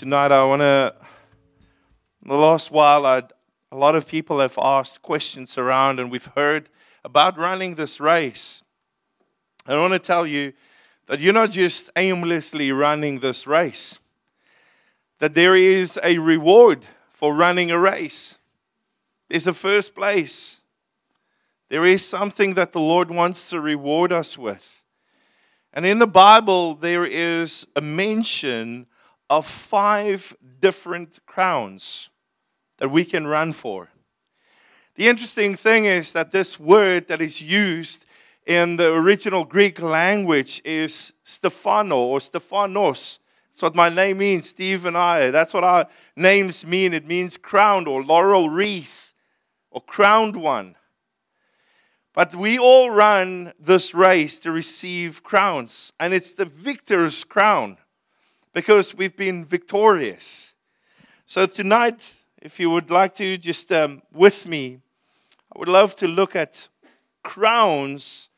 tonight 0.00 0.32
I 0.32 0.42
want 0.46 0.62
to. 0.62 0.94
In 2.22 2.30
the 2.30 2.34
last 2.34 2.70
while, 2.70 3.04
I'd, 3.04 3.30
a 3.70 3.76
lot 3.76 3.94
of 3.94 4.08
people 4.08 4.38
have 4.40 4.56
asked 4.56 5.02
questions 5.02 5.58
around, 5.58 6.00
and 6.00 6.10
we've 6.10 6.30
heard 6.34 6.70
about 7.04 7.36
running 7.36 7.74
this 7.74 8.00
race. 8.00 8.62
I 9.66 9.76
want 9.76 9.92
to 9.92 9.98
tell 9.98 10.26
you 10.26 10.54
that 11.04 11.20
you're 11.20 11.34
not 11.34 11.50
just 11.50 11.90
aimlessly 11.96 12.72
running 12.72 13.18
this 13.18 13.46
race, 13.46 13.98
that 15.18 15.34
there 15.34 15.54
is 15.54 16.00
a 16.02 16.16
reward 16.16 16.86
for 17.12 17.34
running 17.34 17.70
a 17.70 17.78
race. 17.78 18.38
There's 19.28 19.46
a 19.46 19.52
first 19.52 19.94
place. 19.94 20.62
There 21.68 21.84
is 21.84 22.08
something 22.08 22.54
that 22.54 22.72
the 22.72 22.80
Lord 22.80 23.10
wants 23.10 23.50
to 23.50 23.60
reward 23.60 24.12
us 24.12 24.38
with. 24.38 24.82
And 25.74 25.84
in 25.84 25.98
the 25.98 26.06
Bible, 26.06 26.74
there 26.74 27.04
is 27.04 27.66
a 27.76 27.82
mention 27.82 28.86
of 29.30 29.46
five 29.46 30.36
different 30.60 31.20
crowns 31.24 32.10
that 32.78 32.90
we 32.90 33.04
can 33.04 33.26
run 33.26 33.52
for. 33.52 33.88
The 34.96 35.08
interesting 35.08 35.54
thing 35.54 35.84
is 35.84 36.12
that 36.12 36.32
this 36.32 36.58
word 36.58 37.06
that 37.08 37.22
is 37.22 37.40
used 37.40 38.06
in 38.44 38.76
the 38.76 38.92
original 38.92 39.44
Greek 39.44 39.80
language 39.80 40.60
is 40.64 41.12
Stefano 41.22 41.96
or 41.96 42.20
Stephanos. 42.20 43.20
That's 43.48 43.62
what 43.62 43.76
my 43.76 43.88
name 43.88 44.18
means, 44.18 44.48
Steve 44.48 44.84
and 44.84 44.98
I. 44.98 45.30
That's 45.30 45.54
what 45.54 45.64
our 45.64 45.86
names 46.16 46.66
mean. 46.66 46.92
It 46.92 47.06
means 47.06 47.36
crowned 47.36 47.86
or 47.86 48.02
laurel 48.02 48.50
wreath 48.50 49.14
or 49.70 49.80
crowned 49.80 50.36
one. 50.36 50.74
But 52.12 52.34
we 52.34 52.58
all 52.58 52.90
run 52.90 53.52
this 53.60 53.94
race 53.94 54.40
to 54.40 54.50
receive 54.50 55.22
crowns, 55.22 55.92
and 56.00 56.12
it's 56.12 56.32
the 56.32 56.44
victor's 56.44 57.22
crown 57.22 57.78
because 58.52 58.94
we've 58.94 59.16
been 59.16 59.44
victorious. 59.44 60.54
So, 61.26 61.46
tonight, 61.46 62.14
if 62.42 62.58
you 62.58 62.70
would 62.70 62.90
like 62.90 63.14
to 63.14 63.38
just 63.38 63.70
um, 63.70 64.02
with 64.12 64.46
me, 64.46 64.80
I 65.54 65.58
would 65.58 65.68
love 65.68 65.94
to 65.96 66.08
look 66.08 66.34
at 66.34 66.68
crowns 67.22 68.30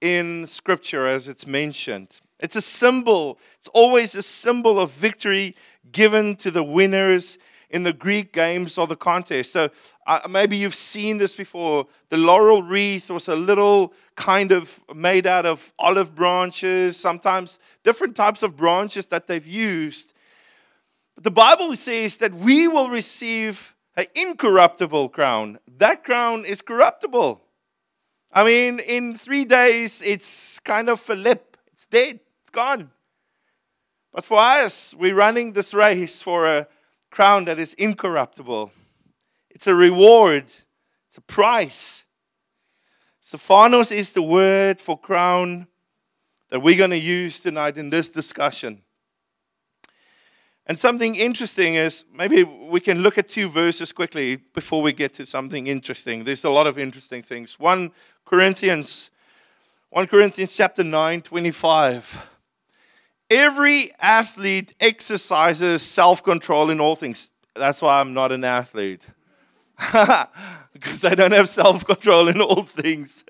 in 0.00 0.46
Scripture 0.46 1.06
as 1.06 1.28
it's 1.28 1.46
mentioned. 1.46 2.20
It's 2.38 2.56
a 2.56 2.62
symbol, 2.62 3.38
it's 3.58 3.68
always 3.68 4.14
a 4.14 4.22
symbol 4.22 4.80
of 4.80 4.90
victory 4.92 5.54
given 5.92 6.36
to 6.36 6.50
the 6.50 6.62
winners 6.62 7.38
in 7.70 7.84
the 7.84 7.92
Greek 7.92 8.32
games 8.32 8.76
or 8.76 8.86
the 8.86 8.96
contest. 8.96 9.52
So 9.52 9.70
uh, 10.06 10.20
maybe 10.28 10.56
you've 10.56 10.74
seen 10.74 11.18
this 11.18 11.34
before. 11.34 11.86
The 12.08 12.16
laurel 12.16 12.62
wreath 12.62 13.10
was 13.10 13.28
a 13.28 13.36
little 13.36 13.94
kind 14.16 14.52
of 14.52 14.82
made 14.94 15.26
out 15.26 15.46
of 15.46 15.72
olive 15.78 16.14
branches, 16.14 16.96
sometimes 16.96 17.58
different 17.84 18.16
types 18.16 18.42
of 18.42 18.56
branches 18.56 19.06
that 19.06 19.26
they've 19.26 19.46
used. 19.46 20.14
But 21.14 21.24
the 21.24 21.30
Bible 21.30 21.74
says 21.76 22.16
that 22.18 22.34
we 22.34 22.66
will 22.66 22.90
receive 22.90 23.74
an 23.96 24.06
incorruptible 24.14 25.10
crown. 25.10 25.58
That 25.78 26.04
crown 26.04 26.44
is 26.44 26.60
corruptible. 26.60 27.40
I 28.32 28.44
mean, 28.44 28.78
in 28.80 29.14
three 29.14 29.44
days, 29.44 30.02
it's 30.02 30.60
kind 30.60 30.88
of 30.88 31.08
a 31.10 31.14
lip, 31.16 31.56
it's 31.72 31.86
dead, 31.86 32.20
it's 32.40 32.50
gone. 32.50 32.90
But 34.12 34.24
for 34.24 34.38
us, 34.38 34.94
we're 34.94 35.14
running 35.14 35.52
this 35.52 35.72
race 35.72 36.22
for 36.22 36.46
a 36.46 36.66
crown 37.10 37.44
that 37.46 37.58
is 37.58 37.74
incorruptible. 37.74 38.70
It's 39.50 39.66
a 39.66 39.74
reward, 39.74 40.44
it's 41.06 41.18
a 41.18 41.22
price. 41.22 42.06
Stephanos 43.20 43.92
is 43.92 44.12
the 44.12 44.22
word 44.22 44.80
for 44.80 44.98
crown 44.98 45.66
that 46.48 46.60
we're 46.60 46.78
going 46.78 46.90
to 46.90 46.98
use 46.98 47.40
tonight 47.40 47.78
in 47.78 47.90
this 47.90 48.10
discussion. 48.10 48.82
And 50.66 50.78
something 50.78 51.16
interesting 51.16 51.74
is 51.74 52.04
maybe 52.14 52.44
we 52.44 52.80
can 52.80 53.02
look 53.02 53.18
at 53.18 53.28
two 53.28 53.48
verses 53.48 53.92
quickly 53.92 54.36
before 54.36 54.82
we 54.82 54.92
get 54.92 55.12
to 55.14 55.26
something 55.26 55.66
interesting. 55.66 56.24
There's 56.24 56.44
a 56.44 56.50
lot 56.50 56.66
of 56.66 56.78
interesting 56.78 57.22
things. 57.22 57.58
1 57.58 57.90
Corinthians 58.24 59.10
1 59.92 60.06
Corinthians 60.06 60.56
chapter 60.56 60.84
9 60.84 61.22
25. 61.22 62.30
Every 63.30 63.92
athlete 64.00 64.74
exercises 64.80 65.82
self 65.82 66.22
control 66.22 66.68
in 66.68 66.80
all 66.80 66.96
things. 66.96 67.30
That's 67.54 67.80
why 67.80 68.00
I'm 68.00 68.12
not 68.12 68.32
an 68.32 68.42
athlete. 68.44 69.08
because 70.72 71.04
I 71.04 71.14
don't 71.14 71.32
have 71.32 71.48
self 71.48 71.86
control 71.86 72.28
in 72.28 72.40
all 72.40 72.64
things. 72.64 73.24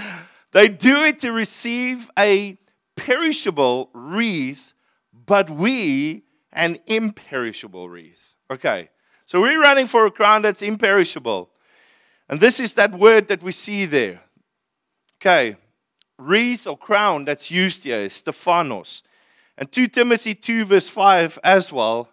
they 0.52 0.68
do 0.68 1.04
it 1.04 1.20
to 1.20 1.32
receive 1.32 2.10
a 2.18 2.58
perishable 2.96 3.90
wreath, 3.94 4.74
but 5.12 5.48
we 5.48 6.24
an 6.52 6.78
imperishable 6.86 7.88
wreath. 7.88 8.36
Okay, 8.50 8.90
so 9.24 9.40
we're 9.40 9.60
running 9.60 9.86
for 9.86 10.04
a 10.04 10.10
crown 10.10 10.42
that's 10.42 10.62
imperishable. 10.62 11.50
And 12.28 12.40
this 12.40 12.58
is 12.58 12.74
that 12.74 12.92
word 12.92 13.28
that 13.28 13.42
we 13.42 13.52
see 13.52 13.86
there. 13.86 14.20
Okay, 15.20 15.56
wreath 16.18 16.66
or 16.66 16.76
crown 16.76 17.24
that's 17.24 17.50
used 17.50 17.84
here 17.84 17.98
is 17.98 18.14
Stephanos. 18.14 19.02
And 19.56 19.70
2 19.70 19.88
Timothy 19.88 20.34
2, 20.34 20.64
verse 20.64 20.88
5 20.88 21.38
as 21.44 21.72
well. 21.72 22.08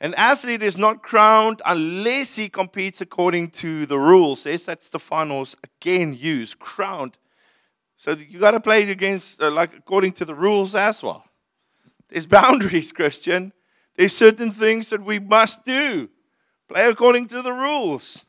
An 0.00 0.14
athlete 0.14 0.62
is 0.62 0.78
not 0.78 1.02
crowned 1.02 1.60
unless 1.66 2.36
he 2.36 2.48
competes 2.48 3.00
according 3.00 3.50
to 3.50 3.84
the 3.84 3.98
rules. 3.98 4.46
Yes, 4.46 4.62
that 4.64 4.82
Stephanos 4.82 5.56
again 5.62 6.16
used, 6.18 6.58
crowned. 6.58 7.18
So 7.96 8.12
you 8.12 8.38
got 8.38 8.52
to 8.52 8.60
play 8.60 8.90
against, 8.90 9.42
uh, 9.42 9.50
like, 9.50 9.76
according 9.76 10.12
to 10.12 10.24
the 10.24 10.34
rules 10.34 10.74
as 10.74 11.02
well. 11.02 11.24
There's 12.08 12.26
boundaries, 12.26 12.92
Christian. 13.00 13.52
There's 13.94 14.16
certain 14.16 14.52
things 14.52 14.88
that 14.90 15.04
we 15.04 15.18
must 15.18 15.66
do. 15.66 16.08
Play 16.66 16.86
according 16.86 17.26
to 17.28 17.42
the 17.42 17.52
rules. 17.52 18.24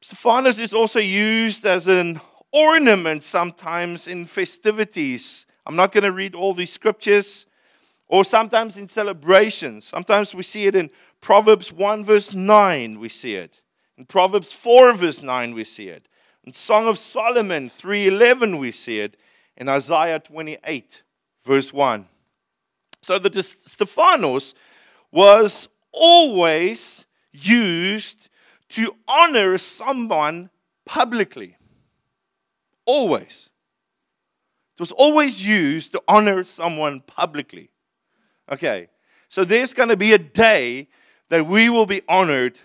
Stephanos 0.00 0.60
is 0.60 0.72
also 0.72 1.00
used 1.00 1.66
as 1.66 1.88
an 1.88 2.20
ornament 2.52 3.22
sometimes 3.24 4.06
in 4.06 4.26
festivities 4.26 5.46
I'm 5.70 5.76
not 5.76 5.92
going 5.92 6.02
to 6.02 6.10
read 6.10 6.34
all 6.34 6.52
these 6.52 6.72
scriptures. 6.72 7.46
Or 8.08 8.24
sometimes 8.24 8.76
in 8.76 8.88
celebrations. 8.88 9.84
Sometimes 9.84 10.34
we 10.34 10.42
see 10.42 10.66
it 10.66 10.74
in 10.74 10.90
Proverbs 11.20 11.72
1, 11.72 12.04
verse 12.04 12.34
9, 12.34 12.98
we 12.98 13.08
see 13.08 13.34
it. 13.34 13.62
In 13.96 14.04
Proverbs 14.04 14.52
4, 14.52 14.94
verse 14.94 15.22
9, 15.22 15.54
we 15.54 15.62
see 15.62 15.86
it. 15.86 16.08
In 16.42 16.50
Song 16.50 16.88
of 16.88 16.98
Solomon 16.98 17.68
3:11, 17.68 18.58
we 18.58 18.72
see 18.72 18.98
it. 18.98 19.16
In 19.56 19.68
Isaiah 19.68 20.18
28, 20.18 21.04
verse 21.44 21.72
1. 21.72 22.08
So 23.00 23.20
the 23.20 23.40
Stephanos 23.40 24.54
was 25.12 25.68
always 25.92 27.06
used 27.30 28.28
to 28.70 28.96
honor 29.06 29.56
someone 29.56 30.50
publicly. 30.84 31.56
Always. 32.86 33.52
It 34.80 34.88
was 34.88 34.92
always 34.92 35.46
used 35.46 35.92
to 35.92 36.02
honor 36.08 36.42
someone 36.42 37.00
publicly. 37.00 37.68
Okay, 38.50 38.88
so 39.28 39.44
there's 39.44 39.74
going 39.74 39.90
to 39.90 39.96
be 39.96 40.14
a 40.14 40.18
day 40.18 40.88
that 41.28 41.44
we 41.44 41.68
will 41.68 41.84
be 41.84 42.00
honored 42.08 42.58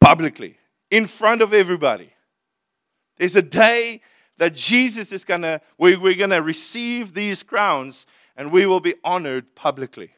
publicly 0.00 0.58
in 0.90 1.06
front 1.06 1.42
of 1.42 1.54
everybody. 1.54 2.12
There's 3.18 3.36
a 3.36 3.42
day 3.42 4.00
that 4.38 4.56
Jesus 4.56 5.12
is 5.12 5.24
going 5.24 5.42
to, 5.42 5.60
we're 5.78 6.16
going 6.16 6.30
to 6.30 6.42
receive 6.42 7.14
these 7.14 7.44
crowns 7.44 8.04
and 8.36 8.50
we 8.50 8.66
will 8.66 8.80
be 8.80 8.94
honored 9.04 9.54
publicly. 9.54 10.10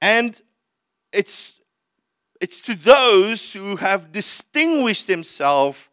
And 0.00 0.40
it's, 1.12 1.56
it's 2.40 2.62
to 2.62 2.74
those 2.74 3.52
who 3.52 3.76
have 3.76 4.12
distinguished 4.12 5.08
themselves 5.08 5.90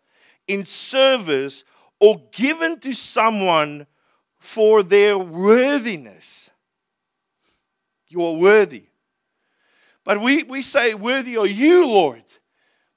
in 0.48 0.64
service 0.64 1.66
or 2.00 2.22
given 2.32 2.80
to 2.80 2.94
someone 2.94 3.88
for 4.38 4.84
their 4.84 5.18
worthiness. 5.18 6.52
You 8.10 8.24
are 8.26 8.36
worthy. 8.36 8.86
But 10.04 10.22
we, 10.22 10.44
we 10.44 10.62
say, 10.62 10.94
Worthy 10.94 11.38
are 11.38 11.48
you, 11.48 11.88
Lord. 11.88 12.24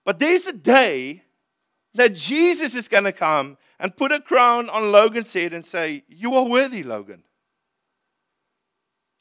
But 0.04 0.18
there's 0.18 0.46
a 0.46 0.52
day 0.52 1.22
that 1.94 2.14
Jesus 2.14 2.74
is 2.74 2.88
going 2.88 3.04
to 3.04 3.12
come 3.12 3.56
and 3.80 3.96
put 3.96 4.12
a 4.12 4.20
crown 4.20 4.68
on 4.68 4.92
Logan's 4.92 5.32
head 5.32 5.52
and 5.52 5.64
say, 5.64 6.04
You 6.08 6.34
are 6.34 6.48
worthy, 6.48 6.82
Logan. 6.82 7.24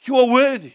You 0.01 0.17
are 0.17 0.31
worthy. 0.31 0.73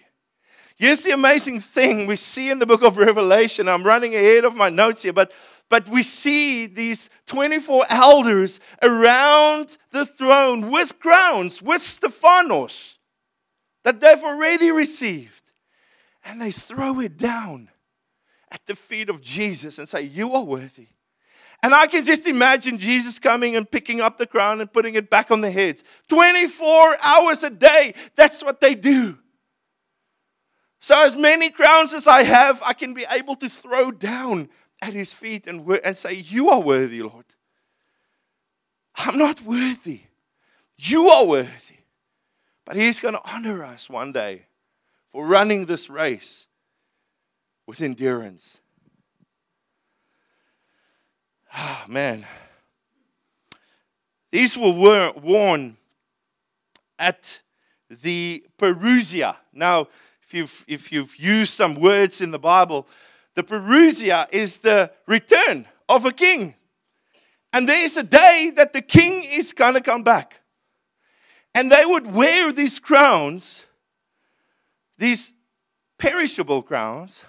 Here's 0.77 1.05
the 1.05 1.13
amazing 1.13 1.61
thing 1.61 2.07
we 2.07 2.17
see 2.17 2.51
in 2.51 2.59
the 2.59 2.67
book 2.67 2.83
of 2.83 2.97
Revelation. 2.97 3.69
I'm 3.69 3.85
running 3.85 4.15
ahead 4.15 4.45
of 4.45 4.57
my 4.57 4.69
notes 4.69 5.03
here, 5.03 5.13
but 5.13 5.33
but 5.73 5.89
we 5.89 6.03
see 6.03 6.67
these 6.67 7.09
24 7.25 7.87
elders 7.89 8.61
around 8.83 9.79
the 9.91 10.05
throne 10.05 10.71
with 10.71 10.99
crowns, 11.01 11.63
with 11.63 11.81
Stephanos 11.81 12.99
that 13.83 13.99
they've 13.99 14.23
already 14.23 14.71
received. 14.71 15.53
And 16.27 16.43
they 16.43 16.51
throw 16.51 17.01
it 17.01 17.17
down 17.17 17.71
at 18.51 18.61
the 18.67 18.75
feet 18.75 19.09
of 19.09 19.23
Jesus 19.23 19.79
and 19.79 19.89
say, 19.89 20.03
You 20.03 20.35
are 20.35 20.45
worthy. 20.45 20.89
And 21.63 21.75
I 21.75 21.87
can 21.87 22.05
just 22.05 22.27
imagine 22.27 22.77
Jesus 22.77 23.19
coming 23.19 23.57
and 23.57 23.69
picking 23.69 24.03
up 24.03 24.19
the 24.19 24.27
crown 24.27 24.61
and 24.61 24.71
putting 24.71 24.95
it 24.95 25.09
back 25.09 25.31
on 25.31 25.41
the 25.41 25.51
heads. 25.51 25.85
24 26.11 26.97
hours 27.03 27.43
a 27.45 27.51
day. 27.51 27.95
That's 28.15 28.45
what 28.45 28.61
they 28.61 28.75
do. 28.75 29.17
So, 30.83 31.01
as 31.01 31.17
many 31.17 31.49
crowns 31.49 31.95
as 31.95 32.09
I 32.09 32.25
have, 32.25 32.61
I 32.67 32.73
can 32.73 32.93
be 32.93 33.07
able 33.09 33.37
to 33.37 33.49
throw 33.49 33.93
down 33.93 34.49
at 34.83 34.93
his 34.93 35.15
feet 35.15 35.47
and, 35.47 35.67
and 35.85 35.97
say, 35.97 36.13
You 36.15 36.51
are 36.51 36.61
worthy, 36.61 37.01
Lord. 37.01 37.25
I'm 38.97 39.17
not 39.17 39.41
worthy. 39.41 40.01
You 40.77 41.09
are 41.09 41.25
worthy. 41.25 41.77
But 42.67 42.77
he's 42.77 43.01
going 43.01 43.15
to 43.15 43.33
honor 43.33 43.65
us 43.65 43.89
one 43.89 44.13
day 44.13 44.47
for 45.11 45.27
running 45.27 45.67
this 45.67 45.89
race 45.89 46.49
with 47.67 47.81
endurance. 47.81 48.59
Ah, 51.55 51.85
oh, 51.85 51.91
man. 51.91 52.27
These 54.31 54.57
were 54.57 54.73
worn 54.73 55.77
at 56.99 57.43
the 57.91 58.45
Parousia. 58.59 59.37
Now, 59.53 59.89
if 60.23 60.33
you've, 60.33 60.65
if 60.67 60.93
you've 60.93 61.15
used 61.17 61.53
some 61.53 61.75
words 61.75 62.21
in 62.21 62.31
the 62.31 62.39
Bible, 62.39 62.87
the 63.35 63.43
Parousia 63.43 64.27
is 64.33 64.59
the 64.59 64.91
return 65.07 65.67
of 65.89 66.05
a 66.05 66.13
king. 66.13 66.55
And 67.53 67.69
there's 67.69 67.97
a 67.97 68.03
day 68.03 68.53
that 68.57 68.73
the 68.73 68.83
king 68.83 69.23
is 69.25 69.53
going 69.53 69.75
to 69.75 69.81
come 69.81 70.03
back. 70.03 70.41
And 71.55 71.71
they 71.71 71.85
would 71.85 72.13
wear 72.13 72.51
these 72.51 72.79
crowns, 72.79 73.67
these 74.97 75.35
perishable 75.99 76.63
crowns, 76.63 77.27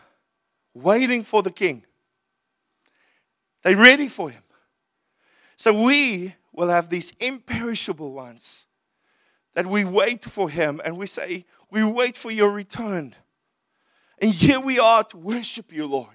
waiting 0.73 1.23
for 1.23 1.43
the 1.43 1.51
king. 1.51 1.83
They're 3.63 3.77
ready 3.77 4.07
for 4.07 4.29
him. 4.29 4.43
So 5.57 5.73
we 5.83 6.35
will 6.51 6.69
have 6.69 6.89
these 6.89 7.11
imperishable 7.19 8.13
ones 8.13 8.67
that 9.53 9.65
we 9.65 9.85
wait 9.85 10.23
for 10.23 10.49
him 10.49 10.81
and 10.83 10.97
we 10.97 11.05
say, 11.05 11.45
We 11.69 11.83
wait 11.83 12.15
for 12.15 12.31
your 12.31 12.51
return. 12.51 13.15
And 14.19 14.31
here 14.31 14.59
we 14.59 14.79
are 14.79 15.03
to 15.05 15.17
worship 15.17 15.71
you, 15.71 15.85
Lord. 15.85 16.07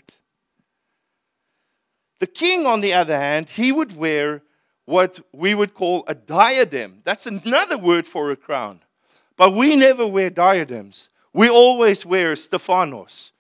The 2.21 2.27
king, 2.27 2.67
on 2.67 2.81
the 2.81 2.95
other 2.95 3.17
hand, 3.17 3.49
he 3.49 3.71
would 3.71 3.97
wear 3.97 4.43
what 4.85 5.21
we 5.33 5.55
would 5.55 5.75
call 5.75 6.05
a 6.09 6.15
diadem. 6.15 7.01
That's 7.05 7.27
another 7.27 7.77
word 7.79 8.07
for 8.07 8.31
a 8.31 8.37
crown. 8.37 8.81
But 9.37 9.55
we 9.55 9.77
never 9.77 10.07
wear 10.07 10.31
diadems. 10.31 11.11
We 11.33 11.49
always 11.49 12.05
wear 12.05 12.35
Stephanos. 12.35 13.33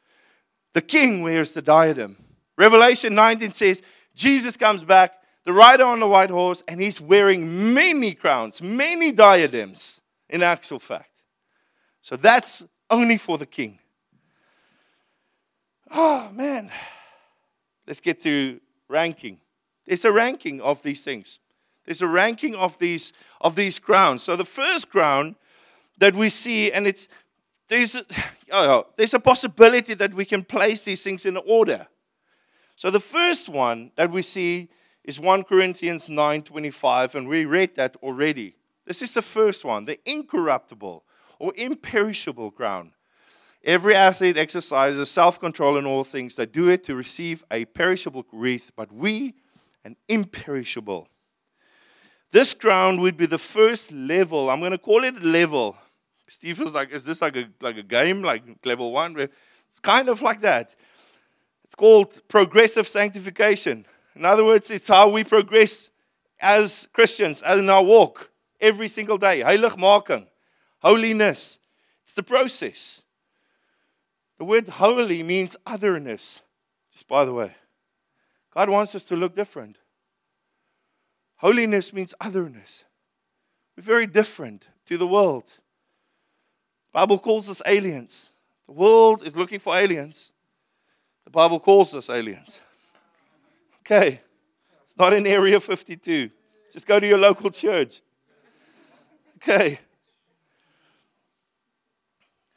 The 0.75 0.82
king 0.82 1.22
wears 1.22 1.55
the 1.55 1.62
diadem. 1.62 2.16
Revelation 2.56 3.14
19 3.14 3.52
says 3.52 3.82
Jesus 4.14 4.56
comes 4.56 4.84
back, 4.84 5.14
the 5.44 5.52
rider 5.52 5.84
on 5.84 6.00
the 6.00 6.06
white 6.06 6.31
horse, 6.31 6.62
and 6.69 6.81
he's 6.81 7.00
wearing 7.00 7.72
many 7.72 8.12
crowns, 8.12 8.60
many 8.60 9.10
diadems, 9.10 10.00
in 10.28 10.43
actual 10.43 10.78
fact. 10.78 11.22
So 12.02 12.16
that's 12.16 12.62
only 12.90 13.16
for 13.16 13.38
the 13.38 13.46
king. 13.46 13.78
Oh, 15.90 16.31
man. 16.32 16.70
Let's 17.87 18.00
get 18.00 18.20
to 18.20 18.61
ranking. 18.88 19.40
There's 19.87 20.05
a 20.05 20.12
ranking 20.12 20.61
of 20.61 20.82
these 20.82 21.05
things. 21.05 21.40
There's 21.85 22.02
a 22.02 22.06
ranking 22.06 22.55
of 22.55 22.79
these, 22.79 23.12
of 23.40 23.56
these 23.56 23.79
crowns. 23.79 24.23
So 24.23 24.37
the 24.37 24.44
first 24.44 24.90
crown 24.90 25.37
that 25.99 26.14
we 26.14 26.29
see, 26.29 26.70
and 26.70 26.87
it's 26.87 27.08
there's 27.69 27.96
a, 27.96 28.00
oh, 28.52 28.70
oh, 28.70 28.87
there's 28.96 29.14
a 29.14 29.20
possibility 29.20 29.94
that 29.94 30.12
we 30.12 30.25
can 30.25 30.44
place 30.44 30.82
these 30.82 31.02
things 31.02 31.25
in 31.25 31.37
order. 31.37 31.87
So 32.76 32.91
the 32.91 33.00
first 33.00 33.49
one 33.49 33.93
that 33.96 34.11
we 34.11 34.23
see 34.23 34.69
is 35.05 35.19
1 35.19 35.44
Corinthians 35.44 36.08
9:25 36.08 37.14
and 37.14 37.29
we 37.29 37.44
read 37.44 37.75
that 37.76 37.96
already. 38.02 38.56
This 38.84 39.02
is 39.02 39.14
the 39.14 39.23
first 39.23 39.64
one, 39.64 39.84
the 39.84 39.99
incorruptible 40.05 41.05
or 41.38 41.52
imperishable 41.56 42.50
crown. 42.50 42.93
Every 43.69 43.94
athlete 43.94 44.38
exercises 44.38 45.11
self-control 45.11 45.76
in 45.76 45.85
all 45.85 46.03
things. 46.03 46.37
They 46.37 46.47
do 46.47 46.70
it 46.70 46.82
to 46.85 46.97
receive 46.97 47.44
a 47.50 47.67
perishable 47.67 48.25
wreath, 48.32 48.73
but 48.75 48.91
we 48.91 49.35
an 49.85 49.94
imperishable. 50.09 51.06
This 52.32 52.55
crown 52.55 52.99
would 53.03 53.19
be 53.19 53.26
the 53.26 53.37
first 53.37 53.93
level. 53.93 54.49
I'm 54.49 54.61
going 54.61 54.73
to 54.73 54.79
call 54.79 55.05
it 55.05 55.23
level. 55.23 55.76
Steve 56.26 56.61
was 56.61 56.73
like, 56.73 56.91
"Is 56.93 57.05
this 57.05 57.20
like 57.20 57.37
a 57.37 57.50
like 57.61 57.76
a 57.76 57.82
game, 57.82 58.23
like 58.23 58.43
level 58.65 58.91
one?" 58.91 59.15
It's 59.69 59.81
kind 59.81 60.09
of 60.09 60.23
like 60.23 60.41
that. 60.41 60.75
It's 61.62 61.75
called 61.75 62.23
progressive 62.26 62.88
sanctification. 62.88 63.85
In 64.17 64.25
other 64.25 64.47
words, 64.47 64.70
it's 64.70 64.88
how 64.88 65.11
we 65.11 65.25
progress 65.25 65.91
as 66.41 66.88
Christians, 66.94 67.43
as 67.43 67.61
in 67.61 67.69
our 67.69 67.85
walk, 67.85 68.32
every 68.62 68.88
single 68.88 69.19
day. 69.19 69.43
Heiligmaking, 69.44 70.26
holiness. 70.79 71.59
It's 72.03 72.15
the 72.15 72.23
process. 72.23 73.03
The 74.38 74.44
word 74.44 74.69
holy 74.69 75.23
means 75.23 75.56
otherness, 75.67 76.43
just 76.93 77.08
by 77.08 77.25
the 77.25 77.35
way. 77.35 77.55
God 78.55 78.70
wants 78.70 78.94
us 78.94 79.05
to 79.06 79.17
look 79.17 79.35
different. 79.35 79.79
Holiness 81.37 81.93
means 81.93 82.14
otherness. 82.20 82.85
We're 83.76 83.82
very 83.82 84.06
different 84.06 84.69
to 84.87 84.96
the 84.96 85.06
world. 85.06 85.44
The 85.46 86.93
Bible 86.93 87.19
calls 87.19 87.49
us 87.49 87.61
aliens. 87.67 88.31
The 88.67 88.73
world 88.73 89.26
is 89.26 89.37
looking 89.37 89.58
for 89.58 89.76
aliens. 89.76 90.32
The 91.25 91.31
Bible 91.31 91.61
calls 91.61 91.94
us 91.94 92.08
aliens. 92.08 92.62
Okay, 93.81 94.20
it's 94.82 94.96
not 94.96 95.12
in 95.12 95.26
Area 95.26 95.61
52. 95.61 96.31
Just 96.73 96.87
go 96.87 97.00
to 97.00 97.06
your 97.06 97.19
local 97.19 97.50
church. 97.50 98.00
Okay. 99.37 99.79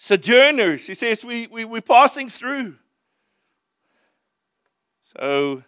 Sojourners, 0.03 0.87
he 0.87 0.95
says, 0.95 1.23
we, 1.23 1.45
we, 1.45 1.63
we're 1.63 1.79
passing 1.79 2.27
through. 2.27 2.73
So, 5.03 5.61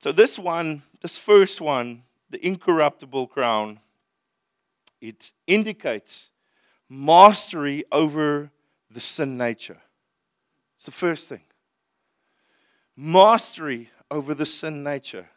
so 0.00 0.10
this 0.10 0.36
one, 0.36 0.82
this 1.02 1.16
first 1.16 1.60
one, 1.60 2.02
the 2.28 2.44
incorruptible 2.44 3.28
crown, 3.28 3.78
it 5.00 5.30
indicates 5.46 6.32
mastery 6.88 7.84
over 7.92 8.50
the 8.90 8.98
sin 8.98 9.38
nature. 9.38 9.78
It's 10.74 10.86
the 10.86 10.90
first 10.90 11.28
thing. 11.28 11.42
Mastery 12.96 13.90
over 14.10 14.34
the 14.34 14.46
sin 14.46 14.82
nature. 14.82 15.28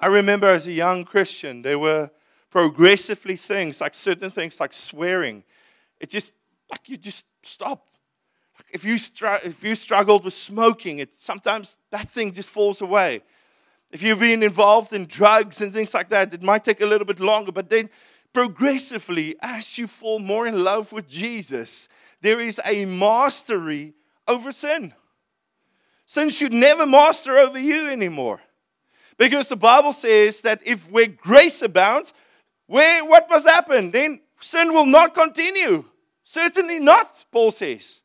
I 0.00 0.08
remember 0.08 0.48
as 0.48 0.66
a 0.66 0.72
young 0.72 1.04
Christian, 1.04 1.62
there 1.62 1.78
were 1.78 2.10
progressively 2.50 3.36
things, 3.36 3.80
like 3.80 3.94
certain 3.94 4.32
things 4.32 4.58
like 4.58 4.72
swearing. 4.72 5.44
It 6.04 6.10
just, 6.10 6.36
like 6.70 6.86
you 6.86 6.98
just 6.98 7.24
stopped. 7.42 7.98
Like 8.58 8.66
if, 8.74 8.84
you 8.84 8.98
str- 8.98 9.42
if 9.42 9.64
you 9.64 9.74
struggled 9.74 10.22
with 10.22 10.34
smoking, 10.34 10.98
it, 10.98 11.14
sometimes 11.14 11.78
that 11.90 12.06
thing 12.06 12.30
just 12.30 12.50
falls 12.50 12.82
away. 12.82 13.22
If 13.90 14.02
you've 14.02 14.20
been 14.20 14.42
involved 14.42 14.92
in 14.92 15.06
drugs 15.06 15.62
and 15.62 15.72
things 15.72 15.94
like 15.94 16.10
that, 16.10 16.34
it 16.34 16.42
might 16.42 16.62
take 16.62 16.82
a 16.82 16.86
little 16.86 17.06
bit 17.06 17.20
longer, 17.20 17.52
but 17.52 17.70
then 17.70 17.88
progressively, 18.34 19.34
as 19.40 19.78
you 19.78 19.86
fall 19.86 20.18
more 20.18 20.46
in 20.46 20.62
love 20.62 20.92
with 20.92 21.08
Jesus, 21.08 21.88
there 22.20 22.38
is 22.38 22.60
a 22.66 22.84
mastery 22.84 23.94
over 24.28 24.52
sin. 24.52 24.92
Sin 26.04 26.28
should 26.28 26.52
never 26.52 26.84
master 26.84 27.38
over 27.38 27.58
you 27.58 27.88
anymore. 27.88 28.42
Because 29.16 29.48
the 29.48 29.56
Bible 29.56 29.92
says 29.92 30.42
that 30.42 30.60
if 30.66 30.90
where 30.90 31.06
grace 31.06 31.62
abounds, 31.62 32.12
where 32.66 33.06
what 33.06 33.30
must 33.30 33.48
happen? 33.48 33.90
Then 33.90 34.20
sin 34.38 34.74
will 34.74 34.84
not 34.84 35.14
continue. 35.14 35.86
Certainly 36.24 36.80
not, 36.80 37.24
Paul 37.30 37.52
says. 37.52 38.02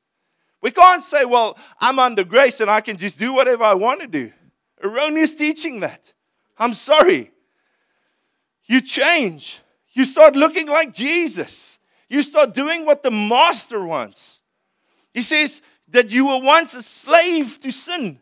We 0.61 0.71
can't 0.71 1.01
say, 1.01 1.25
well, 1.25 1.57
I'm 1.79 1.97
under 1.97 2.23
grace 2.23 2.59
and 2.59 2.69
I 2.69 2.81
can 2.81 2.97
just 2.97 3.17
do 3.17 3.33
whatever 3.33 3.63
I 3.63 3.73
want 3.73 4.01
to 4.01 4.07
do. 4.07 4.31
Erroneous 4.83 5.33
teaching 5.33 5.79
that. 5.79 6.13
I'm 6.57 6.73
sorry. 6.73 7.31
You 8.65 8.81
change. 8.81 9.61
You 9.93 10.05
start 10.05 10.35
looking 10.35 10.67
like 10.67 10.93
Jesus. 10.93 11.79
You 12.07 12.21
start 12.21 12.53
doing 12.53 12.85
what 12.85 13.01
the 13.01 13.11
master 13.11 13.83
wants. 13.83 14.41
He 15.13 15.21
says, 15.21 15.61
that 15.91 16.11
you 16.11 16.27
were 16.27 16.39
once 16.39 16.75
a 16.75 16.81
slave 16.81 17.59
to 17.61 17.71
sin. 17.71 18.19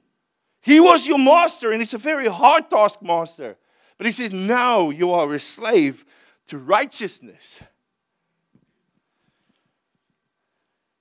He 0.62 0.80
was 0.80 1.08
your 1.08 1.20
master, 1.20 1.72
and 1.72 1.82
it's 1.82 1.94
a 1.94 1.98
very 1.98 2.28
hard 2.28 2.70
task, 2.70 3.02
master. 3.02 3.58
But 3.98 4.06
he 4.06 4.12
says, 4.12 4.34
now 4.34 4.90
you 4.90 5.12
are 5.12 5.34
a 5.34 5.40
slave 5.40 6.06
to 6.48 6.58
righteousness. 6.58 7.64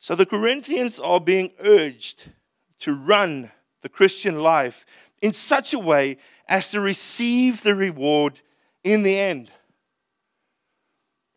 So 0.06 0.14
the 0.14 0.24
Corinthians 0.24 1.00
are 1.00 1.18
being 1.18 1.50
urged 1.58 2.30
to 2.78 2.92
run 2.92 3.50
the 3.80 3.88
Christian 3.88 4.38
life 4.38 4.86
in 5.20 5.32
such 5.32 5.74
a 5.74 5.80
way 5.80 6.18
as 6.48 6.70
to 6.70 6.80
receive 6.80 7.62
the 7.64 7.74
reward 7.74 8.40
in 8.84 9.02
the 9.02 9.18
end. 9.18 9.50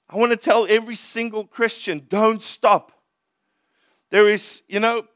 I 0.07 0.17
want 0.17 0.33
to 0.33 0.38
tell 0.38 0.67
every 0.69 0.93
single 0.93 1.45
Christian 1.45 2.05
don't 2.09 2.43
stop. 2.43 2.91
There 4.11 4.27
is, 4.27 4.61
you 4.67 4.79
know, 4.79 5.07